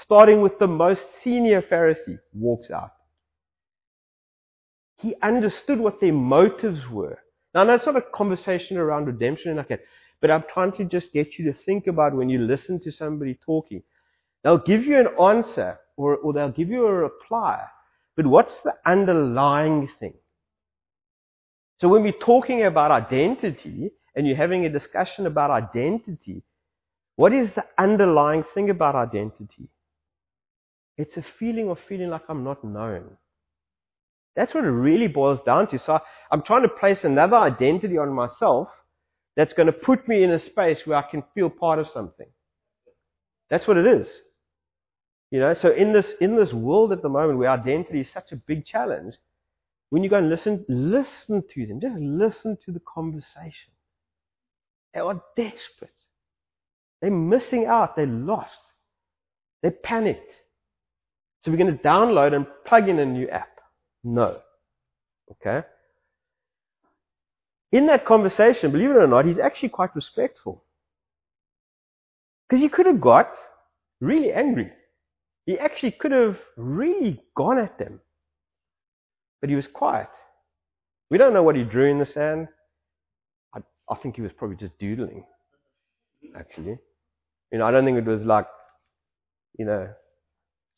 starting 0.00 0.40
with 0.40 0.58
the 0.58 0.66
most 0.66 1.00
senior 1.22 1.62
Pharisee, 1.62 2.18
walks 2.34 2.70
out. 2.70 2.92
He 4.98 5.14
understood 5.22 5.80
what 5.80 6.00
their 6.00 6.12
motives 6.12 6.80
were. 6.90 7.18
Now, 7.54 7.64
that's 7.64 7.86
not 7.86 7.96
a 7.96 8.02
conversation 8.14 8.76
around 8.76 9.06
redemption 9.06 9.56
like 9.56 9.68
that. 9.68 9.80
But 10.20 10.30
I'm 10.30 10.44
trying 10.52 10.72
to 10.72 10.84
just 10.84 11.12
get 11.12 11.38
you 11.38 11.52
to 11.52 11.58
think 11.66 11.88
about 11.88 12.14
when 12.14 12.28
you 12.28 12.38
listen 12.38 12.80
to 12.84 12.92
somebody 12.92 13.38
talking. 13.44 13.82
They'll 14.42 14.58
give 14.58 14.84
you 14.84 14.98
an 14.98 15.08
answer 15.20 15.78
or, 15.96 16.16
or 16.16 16.32
they'll 16.32 16.50
give 16.50 16.68
you 16.68 16.86
a 16.86 16.92
reply. 16.92 17.60
But 18.16 18.26
what's 18.26 18.52
the 18.64 18.74
underlying 18.86 19.88
thing? 19.98 20.14
So 21.82 21.88
when 21.88 22.04
we're 22.04 22.12
talking 22.12 22.64
about 22.64 22.92
identity 22.92 23.90
and 24.14 24.24
you're 24.24 24.36
having 24.36 24.64
a 24.64 24.70
discussion 24.70 25.26
about 25.26 25.50
identity, 25.50 26.44
what 27.16 27.32
is 27.32 27.48
the 27.56 27.64
underlying 27.76 28.44
thing 28.54 28.70
about 28.70 28.94
identity? 28.94 29.68
It's 30.96 31.16
a 31.16 31.24
feeling 31.40 31.70
of 31.70 31.78
feeling 31.88 32.08
like 32.10 32.22
I'm 32.28 32.44
not 32.44 32.62
known. 32.62 33.16
That's 34.36 34.54
what 34.54 34.62
it 34.62 34.68
really 34.70 35.08
boils 35.08 35.40
down 35.44 35.68
to. 35.70 35.78
So 35.84 35.98
I'm 36.30 36.42
trying 36.42 36.62
to 36.62 36.68
place 36.68 36.98
another 37.02 37.36
identity 37.36 37.98
on 37.98 38.12
myself 38.12 38.68
that's 39.36 39.52
going 39.52 39.66
to 39.66 39.72
put 39.72 40.06
me 40.06 40.22
in 40.22 40.30
a 40.30 40.38
space 40.38 40.78
where 40.84 40.98
I 40.98 41.10
can 41.10 41.24
feel 41.34 41.50
part 41.50 41.80
of 41.80 41.88
something. 41.92 42.28
That's 43.50 43.66
what 43.66 43.76
it 43.76 43.88
is. 43.88 44.06
You 45.32 45.40
know, 45.40 45.52
so 45.60 45.72
in 45.72 45.92
this 45.92 46.06
in 46.20 46.36
this 46.36 46.52
world 46.52 46.92
at 46.92 47.02
the 47.02 47.08
moment 47.08 47.40
where 47.40 47.50
identity 47.50 48.02
is 48.02 48.08
such 48.14 48.30
a 48.30 48.36
big 48.36 48.66
challenge, 48.66 49.14
when 49.92 50.02
you 50.02 50.08
go 50.08 50.16
and 50.16 50.30
listen, 50.30 50.64
listen 50.70 51.44
to 51.54 51.66
them. 51.66 51.78
Just 51.78 51.98
listen 51.98 52.56
to 52.64 52.72
the 52.72 52.80
conversation. 52.80 53.72
They 54.94 55.00
are 55.00 55.20
desperate. 55.36 55.92
They're 57.02 57.10
missing 57.10 57.66
out. 57.66 57.94
They're 57.94 58.06
lost. 58.06 58.48
They're 59.60 59.70
panicked. 59.70 60.32
So 61.44 61.50
we're 61.50 61.58
going 61.58 61.76
to 61.76 61.82
download 61.82 62.34
and 62.34 62.46
plug 62.64 62.88
in 62.88 63.00
a 63.00 63.04
new 63.04 63.28
app. 63.28 63.60
No. 64.02 64.38
Okay? 65.32 65.66
in 67.72 67.86
that 67.88 68.06
conversation, 68.06 68.72
believe 68.72 68.90
it 68.90 68.96
or 68.96 69.06
not, 69.06 69.26
he's 69.26 69.38
actually 69.38 69.70
quite 69.70 69.94
respectful. 69.94 70.64
Because 72.48 72.62
he 72.62 72.70
could 72.70 72.86
have 72.86 73.00
got 73.00 73.28
really 74.00 74.32
angry. 74.32 74.70
He 75.44 75.58
actually 75.58 75.92
could 75.92 76.12
have 76.12 76.36
really 76.56 77.20
gone 77.36 77.58
at 77.58 77.78
them. 77.78 78.00
But 79.42 79.50
he 79.50 79.56
was 79.56 79.66
quiet. 79.74 80.08
We 81.10 81.18
don't 81.18 81.34
know 81.34 81.42
what 81.42 81.56
he 81.56 81.64
drew 81.64 81.90
in 81.90 81.98
the 81.98 82.06
sand. 82.06 82.48
I, 83.54 83.60
I 83.90 83.96
think 83.96 84.16
he 84.16 84.22
was 84.22 84.30
probably 84.38 84.56
just 84.56 84.78
doodling, 84.78 85.24
actually. 86.38 86.78
You 87.52 87.58
know, 87.58 87.66
I 87.66 87.70
don't 87.70 87.84
think 87.84 87.98
it 87.98 88.06
was 88.06 88.22
like, 88.24 88.46
you 89.58 89.66
know, 89.66 89.90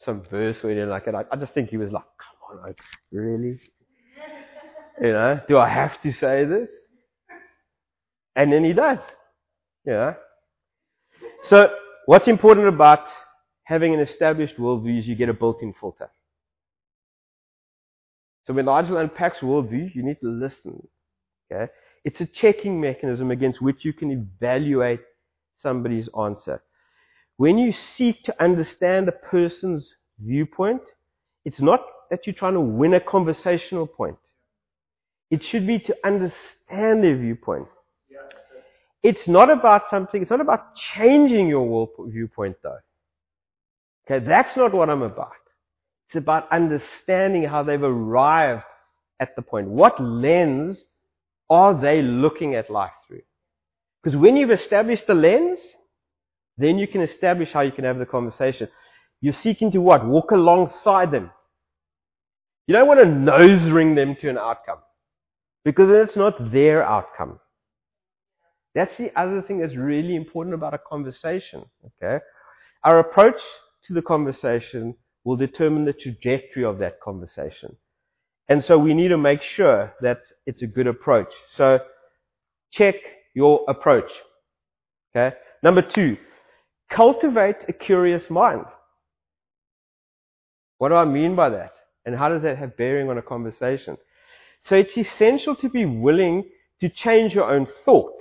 some 0.04 0.22
verse 0.28 0.56
or 0.64 0.70
anything 0.70 0.88
like 0.88 1.04
that. 1.04 1.14
I, 1.14 1.24
I 1.30 1.36
just 1.36 1.52
think 1.54 1.68
he 1.68 1.76
was 1.76 1.92
like, 1.92 2.02
come 2.02 2.58
on, 2.58 2.74
really? 3.12 3.60
You 5.00 5.12
know, 5.12 5.40
do 5.46 5.58
I 5.58 5.68
have 5.68 6.00
to 6.02 6.12
say 6.12 6.44
this? 6.44 6.68
And 8.34 8.52
then 8.52 8.64
he 8.64 8.72
does. 8.72 8.98
Yeah. 9.86 10.14
So 11.50 11.68
what's 12.06 12.26
important 12.26 12.66
about 12.66 13.04
having 13.64 13.94
an 13.94 14.00
established 14.00 14.56
worldview 14.56 15.00
is 15.00 15.06
you 15.06 15.14
get 15.14 15.28
a 15.28 15.34
built-in 15.34 15.74
filter. 15.78 16.10
So 18.46 18.52
when 18.52 18.66
Nigel 18.66 18.98
unpacks 18.98 19.38
worldview, 19.42 19.94
you 19.94 20.02
need 20.02 20.20
to 20.20 20.28
listen. 20.28 20.86
Okay? 21.50 21.70
It's 22.04 22.20
a 22.20 22.26
checking 22.26 22.80
mechanism 22.80 23.30
against 23.30 23.62
which 23.62 23.84
you 23.84 23.92
can 23.92 24.10
evaluate 24.10 25.00
somebody's 25.58 26.08
answer. 26.18 26.62
When 27.36 27.58
you 27.58 27.72
seek 27.96 28.22
to 28.24 28.42
understand 28.42 29.08
a 29.08 29.12
person's 29.12 29.88
viewpoint, 30.20 30.82
it's 31.44 31.60
not 31.60 31.80
that 32.10 32.26
you're 32.26 32.34
trying 32.34 32.54
to 32.54 32.60
win 32.60 32.94
a 32.94 33.00
conversational 33.00 33.86
point. 33.86 34.16
It 35.30 35.42
should 35.50 35.66
be 35.66 35.78
to 35.80 35.96
understand 36.04 37.02
their 37.02 37.16
viewpoint. 37.16 37.66
It's 39.02 39.26
not 39.26 39.50
about 39.50 39.82
something, 39.90 40.22
it's 40.22 40.30
not 40.30 40.40
about 40.40 40.74
changing 40.94 41.48
your 41.48 41.88
viewpoint 42.06 42.56
though. 42.62 42.78
Okay, 44.06 44.24
that's 44.24 44.56
not 44.56 44.72
what 44.72 44.88
I'm 44.88 45.02
about. 45.02 45.32
It's 46.14 46.22
about 46.22 46.46
understanding 46.52 47.42
how 47.42 47.64
they've 47.64 47.82
arrived 47.82 48.62
at 49.18 49.34
the 49.34 49.42
point. 49.42 49.66
What 49.66 50.00
lens 50.00 50.80
are 51.50 51.74
they 51.74 52.02
looking 52.02 52.54
at 52.54 52.70
life 52.70 52.92
through? 53.08 53.22
Because 54.00 54.16
when 54.16 54.36
you've 54.36 54.52
established 54.52 55.08
the 55.08 55.14
lens, 55.14 55.58
then 56.56 56.78
you 56.78 56.86
can 56.86 57.00
establish 57.00 57.48
how 57.52 57.62
you 57.62 57.72
can 57.72 57.82
have 57.82 57.98
the 57.98 58.06
conversation. 58.06 58.68
You're 59.22 59.34
seeking 59.42 59.72
to 59.72 59.78
what? 59.78 60.06
Walk 60.06 60.30
alongside 60.30 61.10
them. 61.10 61.32
You 62.68 62.76
don't 62.76 62.86
want 62.86 63.00
to 63.00 63.06
nose 63.06 63.72
ring 63.72 63.96
them 63.96 64.14
to 64.20 64.28
an 64.28 64.38
outcome. 64.38 64.78
Because 65.64 65.88
it's 65.90 66.16
not 66.16 66.52
their 66.52 66.84
outcome. 66.84 67.40
That's 68.76 68.96
the 68.98 69.10
other 69.20 69.42
thing 69.42 69.58
that's 69.58 69.74
really 69.74 70.14
important 70.14 70.54
about 70.54 70.74
a 70.74 70.78
conversation. 70.78 71.64
Okay? 72.00 72.22
Our 72.84 73.00
approach 73.00 73.40
to 73.88 73.94
the 73.94 74.02
conversation 74.02 74.94
will 75.24 75.36
determine 75.36 75.84
the 75.84 75.92
trajectory 75.92 76.64
of 76.64 76.78
that 76.78 77.00
conversation. 77.00 77.76
And 78.48 78.62
so 78.62 78.78
we 78.78 78.92
need 78.94 79.08
to 79.08 79.18
make 79.18 79.40
sure 79.56 79.94
that 80.02 80.20
it's 80.46 80.62
a 80.62 80.66
good 80.66 80.86
approach. 80.86 81.32
So 81.56 81.78
check 82.72 82.96
your 83.34 83.64
approach. 83.68 84.10
Okay? 85.16 85.34
Number 85.62 85.82
two, 85.82 86.18
cultivate 86.92 87.56
a 87.68 87.72
curious 87.72 88.24
mind. 88.28 88.66
What 90.78 90.90
do 90.90 90.96
I 90.96 91.06
mean 91.06 91.34
by 91.34 91.48
that? 91.50 91.72
And 92.04 92.14
how 92.14 92.28
does 92.28 92.42
that 92.42 92.58
have 92.58 92.76
bearing 92.76 93.08
on 93.08 93.16
a 93.16 93.22
conversation? 93.22 93.96
So 94.68 94.74
it's 94.74 94.96
essential 94.96 95.56
to 95.56 95.70
be 95.70 95.86
willing 95.86 96.44
to 96.80 96.90
change 96.90 97.32
your 97.32 97.50
own 97.50 97.66
thought 97.84 98.18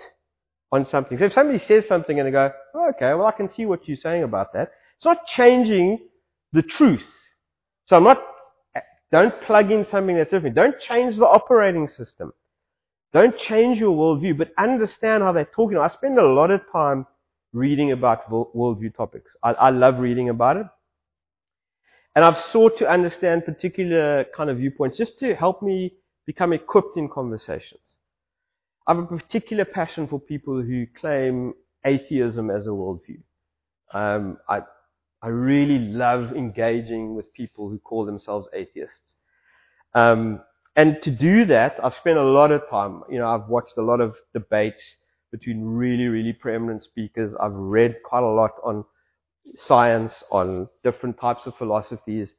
on 0.72 0.86
something. 0.90 1.18
So 1.18 1.26
if 1.26 1.34
somebody 1.34 1.62
says 1.68 1.84
something 1.88 2.18
and 2.18 2.28
they 2.28 2.32
go, 2.32 2.52
oh, 2.76 2.90
okay, 2.96 3.14
well 3.14 3.26
I 3.26 3.32
can 3.32 3.50
see 3.54 3.66
what 3.66 3.88
you're 3.88 3.98
saying 3.98 4.24
about 4.24 4.54
that. 4.54 4.72
It's 4.98 5.06
not 5.06 5.18
changing 5.36 6.00
the 6.54 6.62
truth. 6.62 7.04
So 7.88 7.98
I'm 7.98 8.04
not, 8.04 8.22
don't 9.12 9.34
plug 9.46 9.72
in 9.72 9.86
something 9.92 10.16
that's 10.16 10.32
different. 10.32 10.56
Don't 10.56 10.76
change 10.88 11.18
the 11.18 11.26
operating 11.26 11.88
system. 11.88 12.32
Don't 13.12 13.36
change 13.50 13.78
your 13.78 13.96
worldview, 13.96 14.38
but 14.38 14.54
understand 14.58 15.24
how 15.24 15.34
they're 15.34 15.50
talking. 15.56 15.78
I 15.78 15.90
spend 15.90 16.18
a 16.18 16.26
lot 16.26 16.50
of 16.50 16.62
time 16.72 17.06
reading 17.52 17.92
about 17.92 18.30
worldview 18.32 18.96
topics. 18.96 19.32
I, 19.44 19.52
I 19.52 19.70
love 19.70 20.00
reading 20.00 20.30
about 20.30 20.58
it. 20.58 20.66
And 22.16 22.24
I've 22.24 22.42
sought 22.52 22.78
to 22.80 22.90
understand 22.90 23.46
particular 23.46 24.26
kind 24.36 24.50
of 24.50 24.58
viewpoints 24.58 24.98
just 24.98 25.20
to 25.20 25.36
help 25.36 25.62
me 25.62 25.94
become 26.26 26.54
equipped 26.54 26.98
in 26.98 27.10
conversations. 27.10 27.82
I 28.88 28.94
have 28.94 29.04
a 29.04 29.08
particular 29.08 29.66
passion 29.66 30.08
for 30.08 30.20
people 30.20 30.62
who 30.62 30.86
claim 31.00 31.54
atheism 31.86 32.50
as 32.50 32.66
a 32.66 32.70
worldview. 32.70 33.22
Um, 33.94 34.38
I, 34.50 34.62
I 35.24 35.28
really 35.30 35.80
love 35.80 36.34
engaging 36.36 37.16
with 37.16 37.34
people 37.34 37.70
who 37.70 37.80
call 37.80 38.06
themselves 38.06 38.50
atheists. 38.54 39.16
Um, 39.96 40.42
and 40.76 40.98
to 41.04 41.12
do 41.12 41.46
that, 41.46 41.78
I've 41.82 41.94
spent 42.02 42.18
a 42.18 42.24
lot 42.24 42.52
of 42.52 42.62
time, 42.70 43.04
you 43.10 43.20
know, 43.20 43.28
I've 43.28 43.48
watched 43.48 43.78
a 43.78 43.82
lot 43.82 44.02
of 44.02 44.16
debates 44.34 44.82
between 45.32 45.64
really, 45.64 46.08
really 46.08 46.34
preeminent 46.34 46.84
speakers. 46.84 47.34
I've 47.42 47.54
read 47.54 47.96
quite 48.04 48.24
a 48.24 48.28
lot 48.28 48.52
on 48.66 48.84
science, 49.66 50.12
on 50.30 50.68
different 50.84 51.20
types 51.20 51.42
of 51.46 51.54
philosophies. 51.58 52.30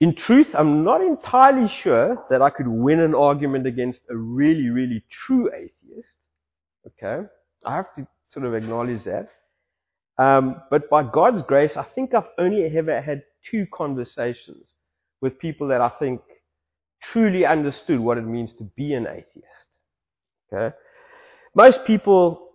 In 0.00 0.14
truth, 0.14 0.48
I'm 0.54 0.84
not 0.84 1.02
entirely 1.02 1.70
sure 1.82 2.24
that 2.30 2.40
I 2.40 2.48
could 2.48 2.66
win 2.66 3.00
an 3.00 3.14
argument 3.14 3.66
against 3.66 4.00
a 4.10 4.16
really, 4.16 4.68
really 4.70 5.04
true 5.26 5.50
atheist. 5.54 6.08
Okay? 6.86 7.26
I 7.64 7.76
have 7.76 7.94
to 7.96 8.06
sort 8.32 8.46
of 8.46 8.54
acknowledge 8.54 9.04
that. 9.04 9.28
Um, 10.18 10.62
but 10.70 10.90
by 10.90 11.02
God's 11.02 11.42
grace, 11.46 11.72
I 11.76 11.86
think 11.94 12.14
I've 12.14 12.24
only 12.38 12.64
ever 12.76 13.00
had 13.00 13.22
two 13.50 13.66
conversations 13.72 14.68
with 15.20 15.38
people 15.38 15.68
that 15.68 15.80
I 15.80 15.90
think 15.98 16.20
truly 17.12 17.44
understood 17.46 18.00
what 18.00 18.18
it 18.18 18.22
means 18.26 18.50
to 18.58 18.64
be 18.76 18.94
an 18.94 19.06
atheist. 19.06 19.46
Okay? 20.52 20.74
Most 21.54 21.78
people 21.86 22.50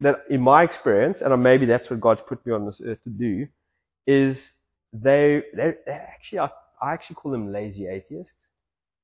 that, 0.00 0.16
in 0.30 0.40
my 0.40 0.64
experience, 0.64 1.18
and 1.20 1.42
maybe 1.42 1.66
that's 1.66 1.88
what 1.90 2.00
God's 2.00 2.20
put 2.28 2.44
me 2.46 2.52
on 2.52 2.66
this 2.66 2.80
earth 2.84 3.02
to 3.04 3.10
do, 3.10 3.46
is 4.06 4.36
they, 4.92 5.42
they, 5.54 5.74
actually 5.86 6.38
are 6.38 6.52
I 6.80 6.92
actually 6.92 7.16
call 7.16 7.32
them 7.32 7.52
lazy 7.52 7.86
atheists 7.86 8.32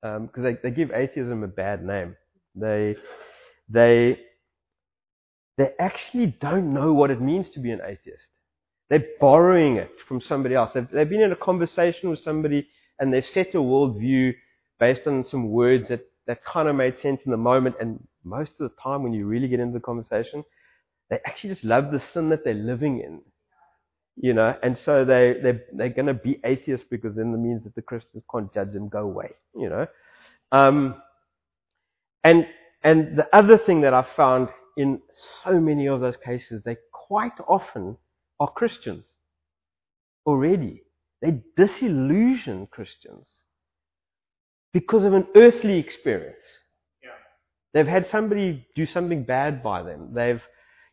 because 0.01 0.19
um, 0.37 0.43
they, 0.43 0.57
they 0.63 0.71
give 0.71 0.91
atheism 0.93 1.43
a 1.43 1.49
bad 1.49 1.85
name. 1.85 2.15
They, 2.55 2.97
they, 3.69 4.19
they 5.57 5.71
actually 5.79 6.37
don't 6.41 6.73
know 6.73 6.93
what 6.93 7.11
it 7.11 7.21
means 7.21 7.47
to 7.55 7.61
be 7.61 7.71
an 7.71 7.81
atheist. 7.85 8.23
They're 8.91 9.05
borrowing 9.21 9.77
it 9.77 9.91
from 10.07 10.21
somebody 10.21 10.55
else. 10.55 10.71
They've, 10.75 10.89
they've 10.93 11.09
been 11.09 11.23
in 11.23 11.33
a 11.33 11.37
conversation 11.37 12.11
with 12.11 12.21
somebody 12.21 12.67
and 12.99 13.13
they've 13.13 13.25
set 13.33 13.55
a 13.55 13.59
worldview 13.59 14.35
based 14.79 15.07
on 15.07 15.25
some 15.31 15.51
words 15.51 15.89
that, 15.89 16.07
that 16.27 16.45
kind 16.45 16.69
of 16.69 16.77
made 16.77 16.97
sense 17.01 17.21
in 17.25 17.31
the 17.31 17.37
moment. 17.37 17.77
And 17.81 18.01
most 18.25 18.53
of 18.61 18.71
the 18.71 18.83
time, 18.83 19.03
when 19.03 19.13
you 19.13 19.27
really 19.27 19.49
get 19.49 19.61
into 19.61 19.79
the 19.79 19.85
conversation, 19.85 20.45
they 21.11 21.19
actually 21.27 21.51
just 21.51 21.65
love 21.65 21.91
the 21.93 22.03
sin 22.13 22.29
that 22.31 22.45
they're 22.45 22.55
living 22.55 23.01
in. 23.01 23.21
You 24.17 24.33
know, 24.33 24.55
and 24.63 24.79
so 24.85 25.05
they, 25.05 25.35
they, 25.43 25.61
they're 25.73 25.89
going 25.89 26.07
to 26.07 26.15
be 26.15 26.41
atheists 26.45 26.87
because 26.89 27.17
then 27.17 27.35
it 27.35 27.39
means 27.39 27.65
that 27.65 27.75
the 27.75 27.83
Christians 27.83 28.23
can't 28.31 28.53
judge 28.55 28.73
them, 28.73 28.89
go 28.89 29.01
away, 29.01 29.31
you 29.57 29.69
know. 29.69 29.87
Um, 30.53 31.03
and, 32.23 32.47
and 32.85 33.19
the 33.19 33.27
other 33.35 33.59
thing 33.59 33.81
that 33.81 33.93
I 33.93 34.07
found 34.17 34.51
in 34.77 35.01
so 35.45 35.61
many 35.61 35.87
of 35.87 36.01
those 36.01 36.17
cases, 36.25 36.63
they 36.65 36.77
quite 36.93 37.39
often 37.47 37.97
are 38.41 38.51
Christians 38.51 39.05
already. 40.27 40.83
They 41.23 41.41
disillusion 41.57 42.69
Christians 42.71 43.27
because 44.73 45.05
of 45.05 45.15
an 45.15 45.27
earthly 45.37 45.79
experience. 45.79 46.43
Yeah. 47.03 47.11
They've 47.73 47.87
had 47.87 48.07
somebody 48.11 48.67
do 48.75 48.87
something 48.87 49.23
bad 49.23 49.63
by 49.63 49.83
them. 49.83 50.11
They've, 50.13 50.43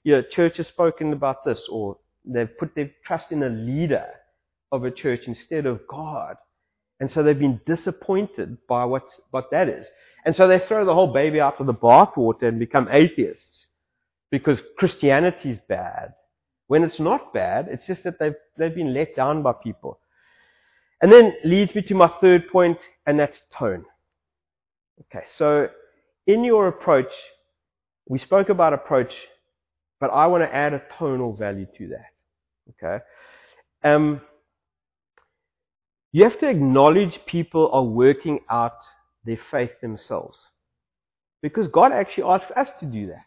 you 0.03 0.13
know, 0.13 0.23
church 0.31 0.57
has 0.57 0.67
spoken 0.67 1.13
about 1.13 1.43
this, 1.43 1.59
or 1.69 1.97
they've 2.23 2.57
put 2.57 2.75
their 2.75 2.91
trust 3.05 3.25
in 3.31 3.43
a 3.43 3.49
leader 3.49 4.05
of 4.71 4.85
a 4.85 4.91
church 4.91 5.21
instead 5.25 5.65
of 5.65 5.81
God. 5.89 6.37
And 6.99 7.09
so 7.11 7.23
they've 7.23 7.37
been 7.37 7.59
disappointed 7.65 8.57
by 8.69 8.85
what's, 8.85 9.19
what 9.31 9.49
that 9.51 9.67
is. 9.67 9.87
And 10.23 10.35
so 10.35 10.47
they 10.47 10.59
throw 10.59 10.85
the 10.85 10.93
whole 10.93 11.11
baby 11.11 11.41
out 11.41 11.57
with 11.57 11.65
the 11.65 11.73
bathwater 11.73 12.43
and 12.43 12.59
become 12.59 12.87
atheists 12.91 13.65
because 14.31 14.59
Christianity 14.77 15.51
is 15.51 15.59
bad. 15.67 16.13
When 16.67 16.83
it's 16.83 16.99
not 16.99 17.33
bad, 17.33 17.67
it's 17.69 17.85
just 17.85 18.03
that 18.03 18.17
they've, 18.17 18.33
they've 18.57 18.73
been 18.73 18.93
let 18.93 19.15
down 19.15 19.43
by 19.43 19.51
people. 19.61 19.99
And 21.01 21.11
then 21.11 21.33
leads 21.43 21.75
me 21.75 21.81
to 21.83 21.95
my 21.95 22.09
third 22.21 22.47
point, 22.49 22.77
and 23.05 23.19
that's 23.19 23.37
tone. 23.57 23.85
Okay, 25.01 25.25
so 25.37 25.67
in 26.27 26.43
your 26.43 26.67
approach, 26.67 27.11
we 28.07 28.19
spoke 28.19 28.49
about 28.49 28.73
approach, 28.73 29.11
but 29.99 30.11
I 30.11 30.27
want 30.27 30.43
to 30.43 30.55
add 30.55 30.73
a 30.73 30.81
tonal 30.97 31.35
value 31.35 31.67
to 31.77 31.87
that. 31.89 32.05
Okay? 32.83 33.03
Um, 33.83 34.21
you 36.11 36.23
have 36.23 36.39
to 36.39 36.49
acknowledge 36.49 37.19
people 37.25 37.69
are 37.71 37.83
working 37.83 38.39
out 38.49 38.77
their 39.25 39.39
faith 39.49 39.71
themselves. 39.81 40.37
Because 41.41 41.67
God 41.67 41.91
actually 41.91 42.23
asks 42.23 42.51
us 42.55 42.67
to 42.79 42.85
do 42.85 43.07
that. 43.07 43.25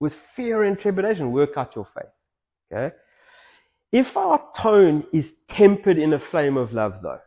With 0.00 0.12
fear 0.34 0.64
and 0.64 0.78
trepidation, 0.78 1.32
work 1.32 1.56
out 1.56 1.74
your 1.74 1.88
faith. 1.94 2.10
Okay? 2.72 2.94
If 3.92 4.16
our 4.16 4.40
tone 4.60 5.04
is 5.12 5.24
tempered 5.50 5.98
in 5.98 6.12
a 6.12 6.20
flame 6.30 6.56
of 6.56 6.72
love, 6.72 6.94
though, 7.02 7.20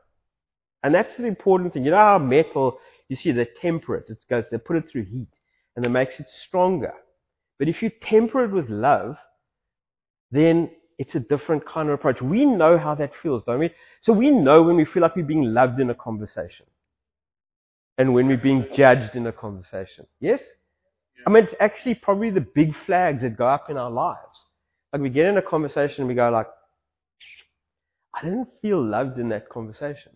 and 0.83 0.93
that's 0.93 1.15
the 1.17 1.25
important 1.25 1.73
thing. 1.73 1.83
You 1.83 1.91
know 1.91 1.97
how 1.97 2.19
metal, 2.19 2.79
you 3.09 3.17
see, 3.17 3.31
they 3.31 3.47
temper 3.61 3.95
it. 3.97 4.05
It 4.09 4.19
goes, 4.29 4.45
they 4.51 4.57
put 4.57 4.77
it 4.77 4.85
through 4.91 5.05
heat, 5.05 5.27
and 5.75 5.85
it 5.85 5.89
makes 5.89 6.13
it 6.19 6.27
stronger. 6.47 6.93
But 7.57 7.67
if 7.67 7.81
you 7.81 7.91
temper 8.09 8.45
it 8.45 8.51
with 8.51 8.69
love, 8.69 9.17
then 10.31 10.69
it's 10.97 11.15
a 11.15 11.19
different 11.19 11.65
kind 11.65 11.89
of 11.89 11.95
approach. 11.95 12.21
We 12.21 12.45
know 12.45 12.77
how 12.77 12.95
that 12.95 13.11
feels, 13.21 13.43
don't 13.43 13.59
we? 13.59 13.71
So 14.01 14.13
we 14.13 14.31
know 14.31 14.63
when 14.63 14.75
we 14.75 14.85
feel 14.85 15.01
like 15.01 15.15
we're 15.15 15.23
being 15.23 15.53
loved 15.53 15.79
in 15.79 15.89
a 15.89 15.95
conversation. 15.95 16.65
And 17.97 18.13
when 18.13 18.27
we're 18.27 18.37
being 18.37 18.65
judged 18.75 19.15
in 19.15 19.27
a 19.27 19.31
conversation. 19.31 20.07
Yes? 20.21 20.39
I 21.25 21.29
mean, 21.29 21.43
it's 21.43 21.53
actually 21.59 21.95
probably 21.95 22.29
the 22.29 22.45
big 22.55 22.73
flags 22.85 23.21
that 23.21 23.37
go 23.37 23.47
up 23.47 23.69
in 23.69 23.77
our 23.77 23.91
lives. 23.91 24.45
Like 24.91 25.01
we 25.01 25.09
get 25.09 25.27
in 25.27 25.37
a 25.37 25.41
conversation 25.41 25.99
and 25.99 26.07
we 26.07 26.15
go 26.15 26.29
like, 26.29 26.47
I 28.13 28.23
didn't 28.23 28.47
feel 28.61 28.83
loved 28.83 29.19
in 29.19 29.29
that 29.29 29.49
conversation. 29.49 30.13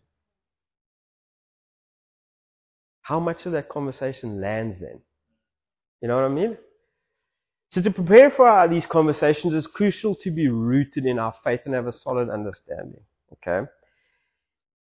How 3.02 3.20
much 3.20 3.46
of 3.46 3.52
that 3.52 3.70
conversation 3.70 4.42
lands 4.42 4.78
then? 4.80 5.02
You 6.02 6.08
know 6.08 6.16
what 6.16 6.26
I 6.26 6.30
mean? 6.30 6.58
So 7.74 7.82
to 7.82 7.92
prepare 7.92 8.32
for 8.32 8.48
our, 8.48 8.68
these 8.68 8.86
conversations, 8.92 9.54
it's 9.54 9.68
crucial 9.68 10.16
to 10.24 10.32
be 10.32 10.48
rooted 10.48 11.06
in 11.06 11.20
our 11.20 11.34
faith 11.44 11.62
and 11.66 11.74
have 11.74 11.88
a 11.88 11.94
solid 12.04 12.30
understanding, 12.30 13.02
okay, 13.34 13.68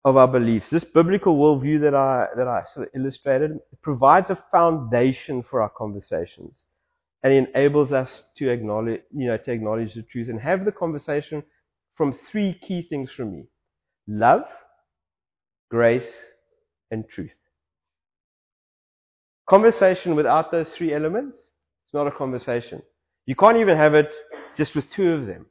of 0.04 0.18
our 0.18 0.28
beliefs. 0.28 0.66
This 0.72 0.84
biblical 0.94 1.38
worldview 1.38 1.82
that 1.82 1.94
I 1.96 2.28
that 2.36 2.48
I 2.48 2.64
sort 2.74 2.88
of 2.88 2.94
illustrated 3.00 3.60
provides 3.82 4.30
a 4.30 4.44
foundation 4.52 5.44
for 5.50 5.62
our 5.62 5.70
conversations 5.70 6.64
and 7.24 7.32
enables 7.34 7.92
us 7.92 8.10
to 8.38 8.50
acknowledge, 8.50 9.02
you 9.16 9.28
know, 9.28 9.38
to 9.38 9.52
acknowledge 9.52 9.94
the 9.94 10.02
truth 10.04 10.28
and 10.28 10.40
have 10.40 10.66
the 10.66 10.72
conversation 10.72 11.44
from 11.96 12.18
three 12.32 12.60
key 12.68 12.88
things 12.90 13.10
from 13.16 13.32
me: 13.32 13.46
love, 14.08 14.44
grace, 15.70 16.12
and 16.90 17.08
truth. 17.14 17.30
Conversation 19.48 20.16
without 20.16 20.52
those 20.52 20.68
three 20.78 20.94
elements, 20.94 21.38
it's 21.86 21.94
not 21.94 22.08
a 22.08 22.12
conversation. 22.12 22.82
You 23.28 23.36
can't 23.36 23.58
even 23.58 23.78
have 23.78 23.94
it 23.94 24.10
just 24.58 24.76
with 24.76 24.86
two 24.96 25.12
of 25.12 25.28
them. 25.28 25.46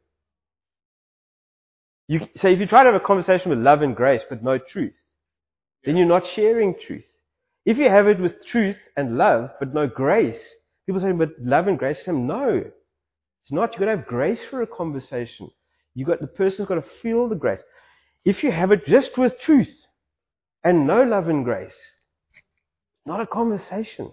You, 2.11 2.21
so 2.41 2.49
if 2.49 2.59
you 2.59 2.67
try 2.67 2.83
to 2.83 2.91
have 2.91 3.01
a 3.01 3.05
conversation 3.05 3.51
with 3.51 3.61
love 3.61 3.83
and 3.83 3.95
grace 3.95 4.23
but 4.29 4.43
no 4.43 4.59
truth, 4.59 4.95
then 5.85 5.97
you're 5.97 6.07
not 6.07 6.25
sharing 6.35 6.75
truth. 6.87 7.05
If 7.65 7.79
you 7.79 7.89
have 7.89 8.09
it 8.09 8.19
with 8.19 8.33
truth 8.51 8.77
and 8.97 9.17
love 9.17 9.51
but 9.61 9.73
no 9.73 9.87
grace, 9.87 10.41
People 10.91 11.03
say, 11.03 11.13
but 11.13 11.31
love 11.41 11.69
and 11.69 11.79
grace. 11.79 11.99
I 12.03 12.07
say, 12.07 12.13
no, 12.13 12.49
it's 12.57 13.53
not. 13.53 13.71
You've 13.71 13.79
got 13.79 13.85
to 13.85 13.97
have 13.97 14.07
grace 14.07 14.41
for 14.51 14.61
a 14.61 14.67
conversation. 14.67 15.49
You 15.95 16.05
got 16.05 16.21
the 16.21 16.27
person's 16.27 16.67
got 16.67 16.75
to 16.75 16.85
feel 17.01 17.29
the 17.29 17.37
grace. 17.37 17.61
If 18.25 18.43
you 18.43 18.51
have 18.51 18.73
it 18.73 18.87
just 18.87 19.11
with 19.17 19.35
truth 19.47 19.69
and 20.65 20.89
no 20.89 21.05
love 21.05 21.29
and 21.29 21.45
grace, 21.45 21.71
it's 22.35 23.07
not 23.07 23.21
a 23.21 23.27
conversation. 23.27 24.11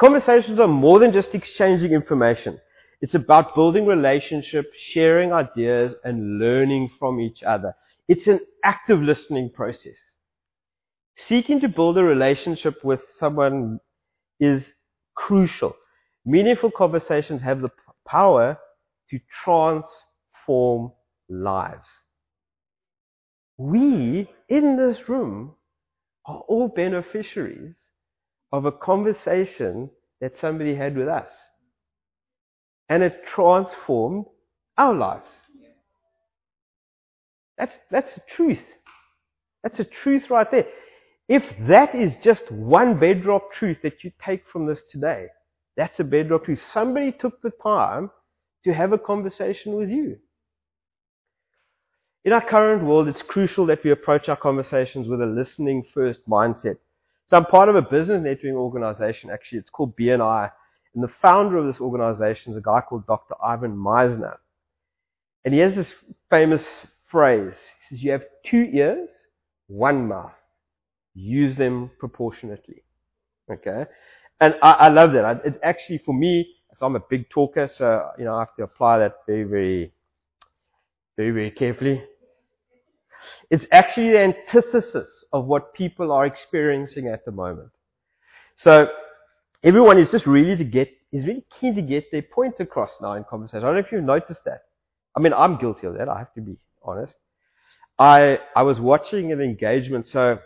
Conversations 0.00 0.58
are 0.58 0.66
more 0.66 0.98
than 0.98 1.12
just 1.12 1.34
exchanging 1.34 1.92
information. 1.92 2.58
It's 3.00 3.14
about 3.14 3.54
building 3.54 3.86
relationships, 3.86 4.68
sharing 4.92 5.32
ideas, 5.32 5.94
and 6.04 6.38
learning 6.38 6.90
from 6.98 7.20
each 7.20 7.42
other. 7.42 7.74
It's 8.08 8.26
an 8.26 8.40
active 8.64 9.00
listening 9.00 9.50
process. 9.50 9.94
Seeking 11.28 11.60
to 11.60 11.68
build 11.68 11.98
a 11.98 12.02
relationship 12.02 12.82
with 12.84 13.00
someone 13.18 13.80
is 14.40 14.62
crucial. 15.14 15.74
Meaningful 16.24 16.70
conversations 16.76 17.42
have 17.42 17.60
the 17.60 17.70
power 18.06 18.58
to 19.10 19.20
transform 19.44 20.92
lives. 21.28 21.88
We 23.56 24.28
in 24.48 24.76
this 24.76 25.08
room 25.08 25.54
are 26.26 26.42
all 26.48 26.68
beneficiaries 26.68 27.74
of 28.52 28.64
a 28.64 28.72
conversation 28.72 29.90
that 30.20 30.32
somebody 30.40 30.74
had 30.74 30.96
with 30.96 31.08
us. 31.08 31.30
And 32.88 33.02
it 33.02 33.20
transformed 33.34 34.26
our 34.76 34.94
lives. 34.94 35.26
That's, 37.58 37.74
that's 37.90 38.14
the 38.14 38.22
truth. 38.36 38.58
That's 39.62 39.78
the 39.78 39.88
truth 40.02 40.22
right 40.30 40.50
there. 40.50 40.66
If 41.28 41.42
that 41.68 41.94
is 41.94 42.12
just 42.24 42.50
one 42.50 42.98
bedrock 42.98 43.52
truth 43.58 43.78
that 43.82 44.02
you 44.02 44.12
take 44.24 44.44
from 44.50 44.66
this 44.66 44.78
today, 44.90 45.26
that's 45.76 46.00
a 46.00 46.04
bedrock 46.04 46.44
truth. 46.44 46.60
Somebody 46.72 47.12
took 47.12 47.42
the 47.42 47.52
time 47.62 48.10
to 48.64 48.72
have 48.72 48.92
a 48.92 48.98
conversation 48.98 49.74
with 49.74 49.90
you. 49.90 50.16
In 52.24 52.32
our 52.32 52.44
current 52.44 52.84
world, 52.84 53.08
it's 53.08 53.22
crucial 53.28 53.66
that 53.66 53.84
we 53.84 53.90
approach 53.90 54.28
our 54.28 54.36
conversations 54.36 55.08
with 55.08 55.20
a 55.20 55.26
listening 55.26 55.84
first 55.94 56.20
mindset. 56.28 56.76
So 57.28 57.36
I'm 57.36 57.44
part 57.44 57.68
of 57.68 57.76
a 57.76 57.82
business 57.82 58.22
networking 58.22 58.54
organization, 58.54 59.30
actually. 59.30 59.58
It's 59.58 59.70
called 59.70 59.96
BNI. 59.96 60.50
And 60.94 61.02
the 61.02 61.12
founder 61.20 61.58
of 61.58 61.66
this 61.66 61.80
organization 61.80 62.52
is 62.52 62.58
a 62.58 62.62
guy 62.62 62.80
called 62.80 63.06
Dr. 63.06 63.34
Ivan 63.44 63.76
Misner. 63.76 64.36
And 65.44 65.54
he 65.54 65.60
has 65.60 65.74
this 65.74 65.86
famous 66.30 66.62
phrase. 67.10 67.54
He 67.88 67.96
says, 67.96 68.04
you 68.04 68.12
have 68.12 68.24
two 68.50 68.68
ears, 68.72 69.08
one 69.68 70.08
mouth 70.08 70.32
use 71.14 71.56
them 71.56 71.90
proportionately. 71.98 72.82
Okay? 73.50 73.84
And 74.40 74.54
I, 74.62 74.72
I 74.72 74.88
love 74.88 75.12
that. 75.12 75.24
I, 75.24 75.32
it 75.44 75.60
actually, 75.62 76.00
for 76.04 76.14
me, 76.14 76.46
so 76.78 76.86
I'm 76.86 76.96
a 76.96 77.02
big 77.10 77.28
talker, 77.30 77.68
so, 77.76 78.10
you 78.18 78.24
know, 78.24 78.36
I 78.36 78.40
have 78.40 78.54
to 78.56 78.62
apply 78.62 78.98
that 78.98 79.16
very, 79.26 79.42
very, 79.44 79.92
very, 81.16 81.30
very 81.32 81.50
carefully. 81.50 82.02
It's 83.50 83.64
actually 83.72 84.12
the 84.12 84.20
antithesis 84.20 85.08
of 85.32 85.46
what 85.46 85.74
people 85.74 86.12
are 86.12 86.24
experiencing 86.24 87.08
at 87.08 87.24
the 87.24 87.32
moment. 87.32 87.70
So, 88.58 88.86
everyone 89.62 89.98
is 89.98 90.08
just 90.10 90.26
really 90.26 90.56
to 90.56 90.64
get, 90.64 90.88
is 91.12 91.24
really 91.24 91.44
keen 91.60 91.74
to 91.76 91.82
get 91.82 92.10
their 92.12 92.22
point 92.22 92.54
across 92.60 92.90
now 93.00 93.14
in 93.14 93.24
conversation. 93.24 93.58
I 93.58 93.66
don't 93.66 93.74
know 93.74 93.80
if 93.80 93.92
you've 93.92 94.04
noticed 94.04 94.40
that. 94.44 94.62
I 95.16 95.20
mean, 95.20 95.32
I'm 95.32 95.58
guilty 95.58 95.86
of 95.86 95.94
that, 95.98 96.08
I 96.08 96.18
have 96.18 96.32
to 96.34 96.40
be 96.40 96.56
honest. 96.82 97.14
I, 97.98 98.38
I 98.54 98.62
was 98.62 98.78
watching 98.78 99.32
an 99.32 99.40
engagement, 99.40 100.06
so 100.12 100.38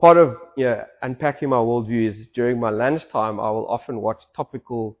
part 0.00 0.16
of 0.16 0.36
you 0.56 0.66
know, 0.66 0.84
unpacking 1.02 1.48
my 1.48 1.56
worldview 1.56 2.08
is 2.10 2.26
during 2.34 2.60
my 2.60 2.70
lunchtime, 2.70 3.40
I 3.40 3.50
will 3.50 3.66
often 3.68 4.00
watch 4.00 4.22
topical 4.36 4.96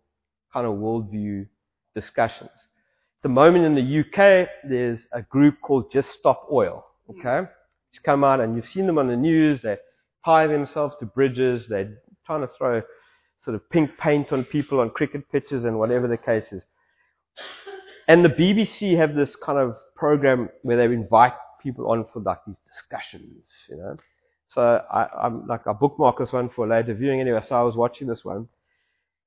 kind 0.52 0.66
of 0.66 0.74
worldview 0.74 1.46
discussions. 1.94 2.50
At 2.54 3.22
the 3.22 3.28
moment 3.28 3.64
in 3.64 3.74
the 3.74 4.00
UK, 4.00 4.48
there's 4.68 5.00
a 5.12 5.22
group 5.22 5.60
called 5.62 5.92
Just 5.92 6.08
Stop 6.18 6.48
Oil. 6.50 6.84
Hmm. 7.06 7.20
Okay? 7.20 7.50
It's 7.92 8.00
come 8.04 8.24
out 8.24 8.40
and 8.40 8.56
you've 8.56 8.66
seen 8.72 8.86
them 8.86 8.98
on 8.98 9.08
the 9.08 9.16
news. 9.16 9.60
They 9.62 9.76
tie 10.24 10.46
themselves 10.46 10.94
to 11.00 11.06
bridges. 11.06 11.66
They're 11.68 11.98
trying 12.24 12.42
to 12.42 12.50
throw 12.56 12.82
sort 13.44 13.54
of 13.54 13.68
pink 13.70 13.90
paint 13.98 14.32
on 14.32 14.44
people 14.44 14.80
on 14.80 14.90
cricket 14.90 15.30
pitches 15.30 15.64
and 15.64 15.78
whatever 15.78 16.06
the 16.06 16.16
case 16.16 16.44
is. 16.52 16.62
And 18.08 18.24
the 18.24 18.28
BBC 18.28 18.96
have 18.96 19.14
this 19.14 19.30
kind 19.44 19.58
of 19.58 19.76
program 19.94 20.48
where 20.62 20.76
they 20.76 20.92
invite 20.92 21.34
people 21.62 21.90
on 21.90 22.06
for 22.12 22.20
like 22.20 22.38
these 22.46 22.56
discussions, 22.72 23.44
you 23.68 23.76
know. 23.76 23.96
So 24.54 24.60
I, 24.60 25.26
am 25.26 25.46
like 25.46 25.66
I 25.66 25.72
bookmark 25.72 26.18
this 26.18 26.32
one 26.32 26.50
for 26.54 26.66
later 26.66 26.94
viewing 26.94 27.20
anyway. 27.20 27.40
So 27.48 27.54
I 27.54 27.62
was 27.62 27.76
watching 27.76 28.08
this 28.08 28.24
one, 28.24 28.48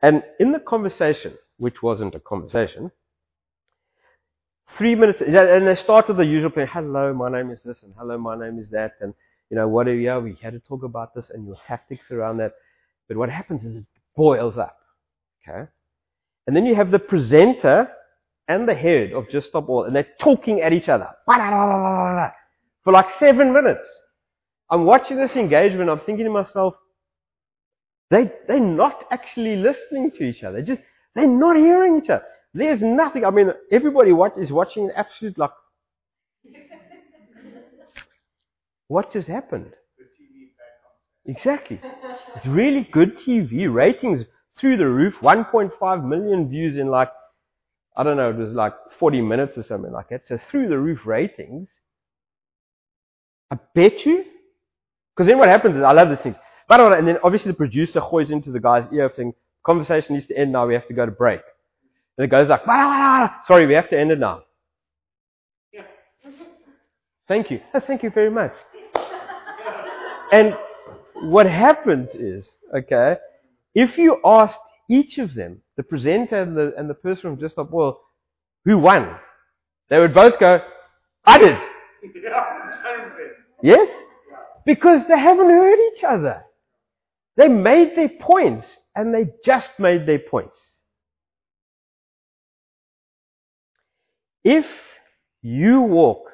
and 0.01 0.21
in 0.39 0.51
the 0.51 0.59
conversation, 0.59 1.35
which 1.57 1.81
wasn't 1.81 2.13
a 2.13 2.19
conversation, 2.19 2.91
three 4.77 4.95
minutes, 4.95 5.19
and 5.21 5.67
they 5.67 5.77
start 5.81 6.09
with 6.09 6.17
the 6.17 6.25
usual 6.25 6.51
thing, 6.51 6.67
hello, 6.69 7.13
my 7.13 7.31
name 7.31 7.51
is 7.51 7.59
this, 7.63 7.77
and 7.83 7.93
hello, 7.97 8.17
my 8.17 8.37
name 8.37 8.59
is 8.59 8.69
that, 8.71 8.93
and 8.99 9.13
you 9.49 9.55
know 9.55 9.67
what 9.67 9.87
are? 9.87 10.19
We 10.19 10.37
had 10.41 10.53
to 10.53 10.59
talk 10.59 10.83
about 10.83 11.13
this 11.15 11.29
and 11.33 11.45
your 11.45 11.57
tactics 11.67 12.11
around 12.11 12.37
that. 12.37 12.53
But 13.07 13.17
what 13.17 13.29
happens 13.29 13.63
is 13.63 13.75
it 13.77 13.85
boils 14.15 14.57
up, 14.57 14.77
okay, 15.47 15.69
and 16.47 16.55
then 16.55 16.65
you 16.65 16.75
have 16.75 16.91
the 16.91 16.99
presenter 16.99 17.87
and 18.47 18.67
the 18.67 18.75
head 18.75 19.13
of 19.13 19.29
Just 19.29 19.47
Stop 19.47 19.69
Oil, 19.69 19.85
and 19.85 19.95
they're 19.95 20.07
talking 20.21 20.61
at 20.61 20.73
each 20.73 20.89
other 20.89 21.09
for 22.83 22.91
like 22.93 23.05
seven 23.19 23.53
minutes. 23.53 23.85
I'm 24.69 24.85
watching 24.85 25.17
this 25.17 25.31
engagement, 25.35 25.89
I'm 25.89 25.99
thinking 26.05 26.25
to 26.25 26.31
myself, 26.31 26.73
they, 28.09 28.31
they're 28.47 28.59
not 28.59 29.05
actually 29.11 29.55
listening 29.55 30.11
to 30.17 30.23
each 30.23 30.43
other. 30.43 30.57
They're 30.61 30.75
just, 30.75 30.87
they're 31.15 31.27
not 31.27 31.55
hearing 31.55 31.99
each 32.03 32.09
other. 32.09 32.23
There's 32.53 32.81
nothing, 32.81 33.25
I 33.25 33.31
mean, 33.31 33.49
everybody 33.71 34.11
watch, 34.11 34.33
is 34.37 34.51
watching 34.51 34.85
an 34.85 34.91
absolute 34.95 35.37
like, 35.37 35.49
what 38.87 39.11
just 39.11 39.27
happened? 39.27 39.71
Exactly. 41.25 41.79
It's 42.35 42.45
really 42.45 42.87
good 42.91 43.17
TV. 43.27 43.73
Ratings 43.73 44.25
through 44.59 44.77
the 44.77 44.87
roof. 44.87 45.13
1.5 45.21 46.05
million 46.05 46.49
views 46.49 46.77
in 46.77 46.87
like 46.87 47.09
I 47.95 48.03
don't 48.03 48.17
know, 48.17 48.29
it 48.29 48.37
was 48.37 48.51
like 48.51 48.73
40 48.99 49.21
minutes 49.21 49.57
or 49.57 49.63
something 49.63 49.91
like 49.91 50.09
that. 50.09 50.21
So 50.27 50.39
through 50.49 50.69
the 50.69 50.77
roof 50.77 50.99
ratings. 51.05 51.69
I 53.51 53.57
bet 53.75 54.05
you. 54.05 54.23
Because 55.15 55.29
then 55.29 55.37
what 55.37 55.47
happens 55.47 55.75
is, 55.77 55.83
I 55.83 55.91
love 55.91 56.09
these 56.09 56.17
things. 56.23 56.35
But, 56.67 56.79
and 56.79 57.07
then 57.07 57.17
obviously 57.23 57.51
the 57.51 57.57
producer 57.57 57.99
hoys 57.99 58.31
into 58.31 58.51
the 58.51 58.59
guy's 58.59 58.91
ear 58.91 59.11
saying, 59.15 59.33
conversation 59.63 60.15
needs 60.15 60.25
to 60.27 60.37
end 60.37 60.51
now, 60.51 60.65
we 60.65 60.73
have 60.73 60.87
to 60.87 60.93
go 60.93 61.05
to 61.05 61.11
break. 61.11 61.41
And 62.17 62.25
it 62.25 62.29
goes 62.29 62.49
like, 62.49 62.65
sorry, 63.45 63.67
we 63.67 63.73
have 63.75 63.89
to 63.91 63.99
end 63.99 64.11
it 64.11 64.19
now. 64.19 64.43
Thank 67.27 67.51
you. 67.51 67.61
Oh, 67.73 67.79
thank 67.87 68.01
you 68.01 68.09
very 68.09 68.31
much. 68.31 68.53
and 70.31 70.55
what 71.23 71.45
happens 71.45 72.09
is, 72.13 72.45
okay, 72.75 73.15
if 73.75 73.97
you 73.97 74.19
asked 74.25 74.59
each 74.89 75.17
of 75.17 75.33
them, 75.33 75.61
the 75.77 75.83
presenter 75.83 76.41
and 76.41 76.55
the, 76.55 76.73
and 76.77 76.89
the 76.89 76.93
person 76.93 77.21
from 77.21 77.39
Just 77.39 77.55
Stop 77.55 77.73
Oil, 77.73 77.99
who 78.65 78.77
won? 78.77 79.15
They 79.89 79.99
would 79.99 80.13
both 80.13 80.39
go, 80.39 80.59
I 81.25 81.37
did. 81.37 81.57
yes? 83.63 83.87
Because 84.65 85.01
they 85.07 85.17
haven't 85.17 85.49
heard 85.49 85.79
each 85.93 86.03
other. 86.03 86.43
They 87.35 87.47
made 87.47 87.93
their 87.95 88.11
points 88.21 88.65
and 88.95 89.13
they 89.13 89.25
just 89.45 89.69
made 89.79 90.05
their 90.05 90.19
points. 90.19 90.55
If 94.43 94.65
you 95.41 95.81
walk 95.81 96.25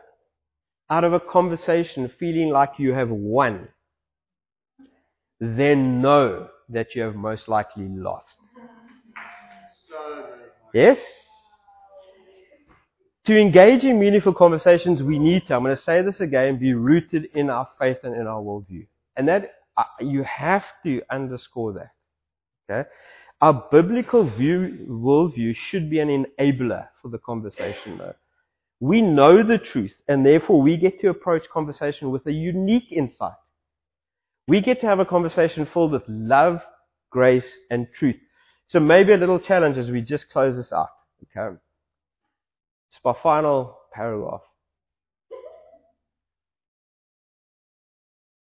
out 0.89 1.03
of 1.03 1.13
a 1.13 1.19
conversation 1.19 2.11
feeling 2.19 2.49
like 2.49 2.71
you 2.79 2.93
have 2.93 3.09
won, 3.09 3.69
then 5.39 6.01
know 6.01 6.47
that 6.69 6.95
you 6.95 7.01
have 7.01 7.15
most 7.15 7.47
likely 7.47 7.87
lost. 7.87 8.25
Yes? 10.73 10.97
To 13.25 13.37
engage 13.37 13.83
in 13.83 13.99
meaningful 13.99 14.33
conversations, 14.33 15.01
we 15.01 15.19
need 15.19 15.47
to, 15.47 15.55
I'm 15.55 15.63
going 15.63 15.75
to 15.75 15.83
say 15.83 16.01
this 16.01 16.19
again, 16.19 16.57
be 16.57 16.73
rooted 16.73 17.25
in 17.33 17.49
our 17.49 17.67
faith 17.79 17.97
and 18.03 18.15
in 18.15 18.27
our 18.27 18.41
worldview. 18.41 18.87
And 19.15 19.27
that, 19.27 19.51
uh, 19.77 19.83
you 19.99 20.23
have 20.23 20.63
to 20.83 21.01
underscore 21.11 21.73
that. 21.73 21.91
Okay? 22.69 22.89
Our 23.41 23.67
biblical 23.71 24.29
view, 24.29 24.85
worldview 24.89 25.55
should 25.69 25.89
be 25.89 25.99
an 25.99 26.25
enabler 26.39 26.87
for 27.01 27.07
the 27.09 27.19
conversation 27.19 27.97
though. 27.97 28.15
We 28.81 29.01
know 29.01 29.43
the 29.43 29.57
truth 29.57 29.93
and 30.07 30.25
therefore 30.25 30.61
we 30.61 30.77
get 30.77 30.99
to 30.99 31.09
approach 31.09 31.43
conversation 31.53 32.11
with 32.11 32.25
a 32.27 32.31
unique 32.31 32.91
insight. 32.91 33.33
We 34.49 34.61
get 34.61 34.81
to 34.81 34.87
have 34.87 34.99
a 34.99 35.05
conversation 35.05 35.67
filled 35.71 35.91
with 35.91 36.01
love, 36.07 36.61
grace, 37.11 37.45
and 37.69 37.85
truth. 37.99 38.15
So 38.67 38.79
maybe 38.79 39.13
a 39.13 39.17
little 39.17 39.39
challenge 39.39 39.77
as 39.77 39.91
we 39.91 40.01
just 40.01 40.27
close 40.33 40.55
this 40.55 40.71
out. 40.73 40.89
Okay. 41.37 41.55
It's 42.91 42.99
my 43.05 43.13
final 43.21 43.77
paragraph. 43.93 44.41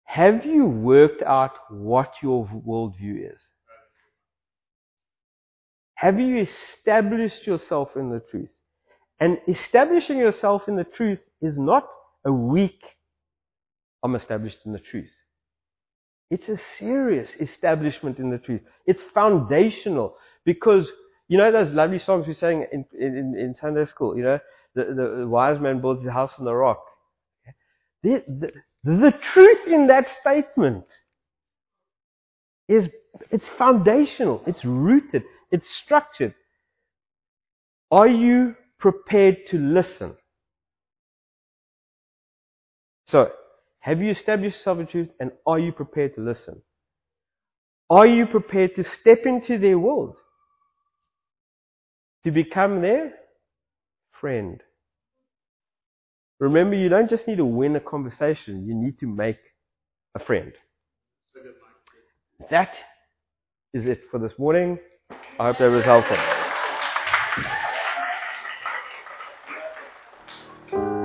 Have 0.04 0.46
you 0.46 0.66
worked 0.66 1.24
out 1.24 1.54
what 1.72 2.14
your 2.22 2.48
worldview 2.48 3.32
is? 3.34 3.40
Have 5.96 6.20
you 6.20 6.46
established 6.78 7.48
yourself 7.48 7.90
in 7.96 8.12
the 8.12 8.22
truth? 8.30 8.52
And 9.20 9.40
establishing 9.48 10.20
yourself 10.20 10.64
in 10.68 10.76
the 10.76 10.84
truth 10.84 11.20
is 11.42 11.58
not 11.58 11.88
a 12.26 12.32
weak, 12.32 12.80
I'm 14.04 14.16
established 14.16 14.60
in 14.66 14.72
the 14.72 14.80
truth. 14.80 15.10
It's 16.30 16.48
a 16.48 16.60
serious 16.78 17.30
establishment 17.40 18.20
in 18.20 18.30
the 18.30 18.38
truth. 18.38 18.62
It's 18.86 19.00
foundational 19.14 20.16
because 20.46 20.88
you 21.28 21.38
know 21.38 21.52
those 21.52 21.74
lovely 21.74 22.00
songs 22.00 22.28
we 22.28 22.34
sang 22.36 22.66
in, 22.72 22.86
in, 23.00 23.36
in 23.38 23.56
Sunday 23.60 23.86
school. 23.86 24.16
You 24.16 24.24
know, 24.24 24.40
the, 24.76 25.18
the, 25.20 25.28
wise 25.28 25.60
man 25.60 25.82
builds 25.82 26.04
his 26.04 26.12
house 26.12 26.32
on 26.38 26.46
the 26.46 26.54
rock. 26.54 26.84
The, 28.04 28.24
the, 28.28 28.52
the 28.84 29.14
truth 29.34 29.68
in 29.68 29.88
that 29.88 30.06
statement 30.22 30.86
is 32.68 32.86
it's 33.32 33.46
foundational. 33.58 34.44
It's 34.46 34.64
rooted. 34.64 35.24
It's 35.52 35.66
structured. 35.84 36.36
Are 37.92 38.08
you 38.08 38.56
prepared 38.78 39.38
to 39.50 39.58
listen? 39.58 40.14
So 43.08 43.32
have 43.80 44.02
you 44.02 44.12
established 44.12 44.58
yourself 44.58 44.80
in 44.80 44.88
truth 44.88 45.10
and 45.20 45.32
are 45.46 45.60
you 45.60 45.72
prepared 45.72 46.16
to 46.16 46.22
listen? 46.22 46.62
Are 47.90 48.06
you 48.06 48.26
prepared 48.28 48.76
to 48.76 48.84
step 49.02 49.26
into 49.26 49.58
their 49.58 49.80
world? 49.80 50.16
To 52.26 52.32
become 52.32 52.82
their 52.82 53.14
friend? 54.20 54.62
Remember, 56.40 56.76
you 56.76 56.90
don't 56.90 57.10
just 57.10 57.28
need 57.28 57.38
to 57.38 57.46
win 57.46 57.76
a 57.76 57.80
conversation, 57.80 58.66
you 58.66 58.76
need 58.76 59.00
to 59.00 59.08
make 59.08 59.40
a 60.16 60.24
friend. 60.24 60.54
That 62.50 62.72
is 63.74 63.86
it 63.86 64.02
for 64.10 64.20
this 64.20 64.32
morning. 64.38 64.80
I 65.40 65.48
hope 65.48 65.58
that 65.60 65.70
was 65.70 65.84
helpful. 65.84 66.18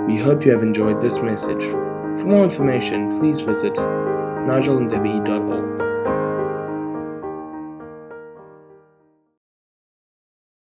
We 0.07 0.19
hope 0.19 0.45
you 0.45 0.53
have 0.53 0.63
enjoyed 0.63 1.01
this 1.01 1.19
message. 1.19 1.65
For 2.25 2.31
more 2.31 2.45
information, 2.45 3.21
please 3.21 3.41
visit 3.41 3.75
nigelanddebbie.org. 3.75 5.84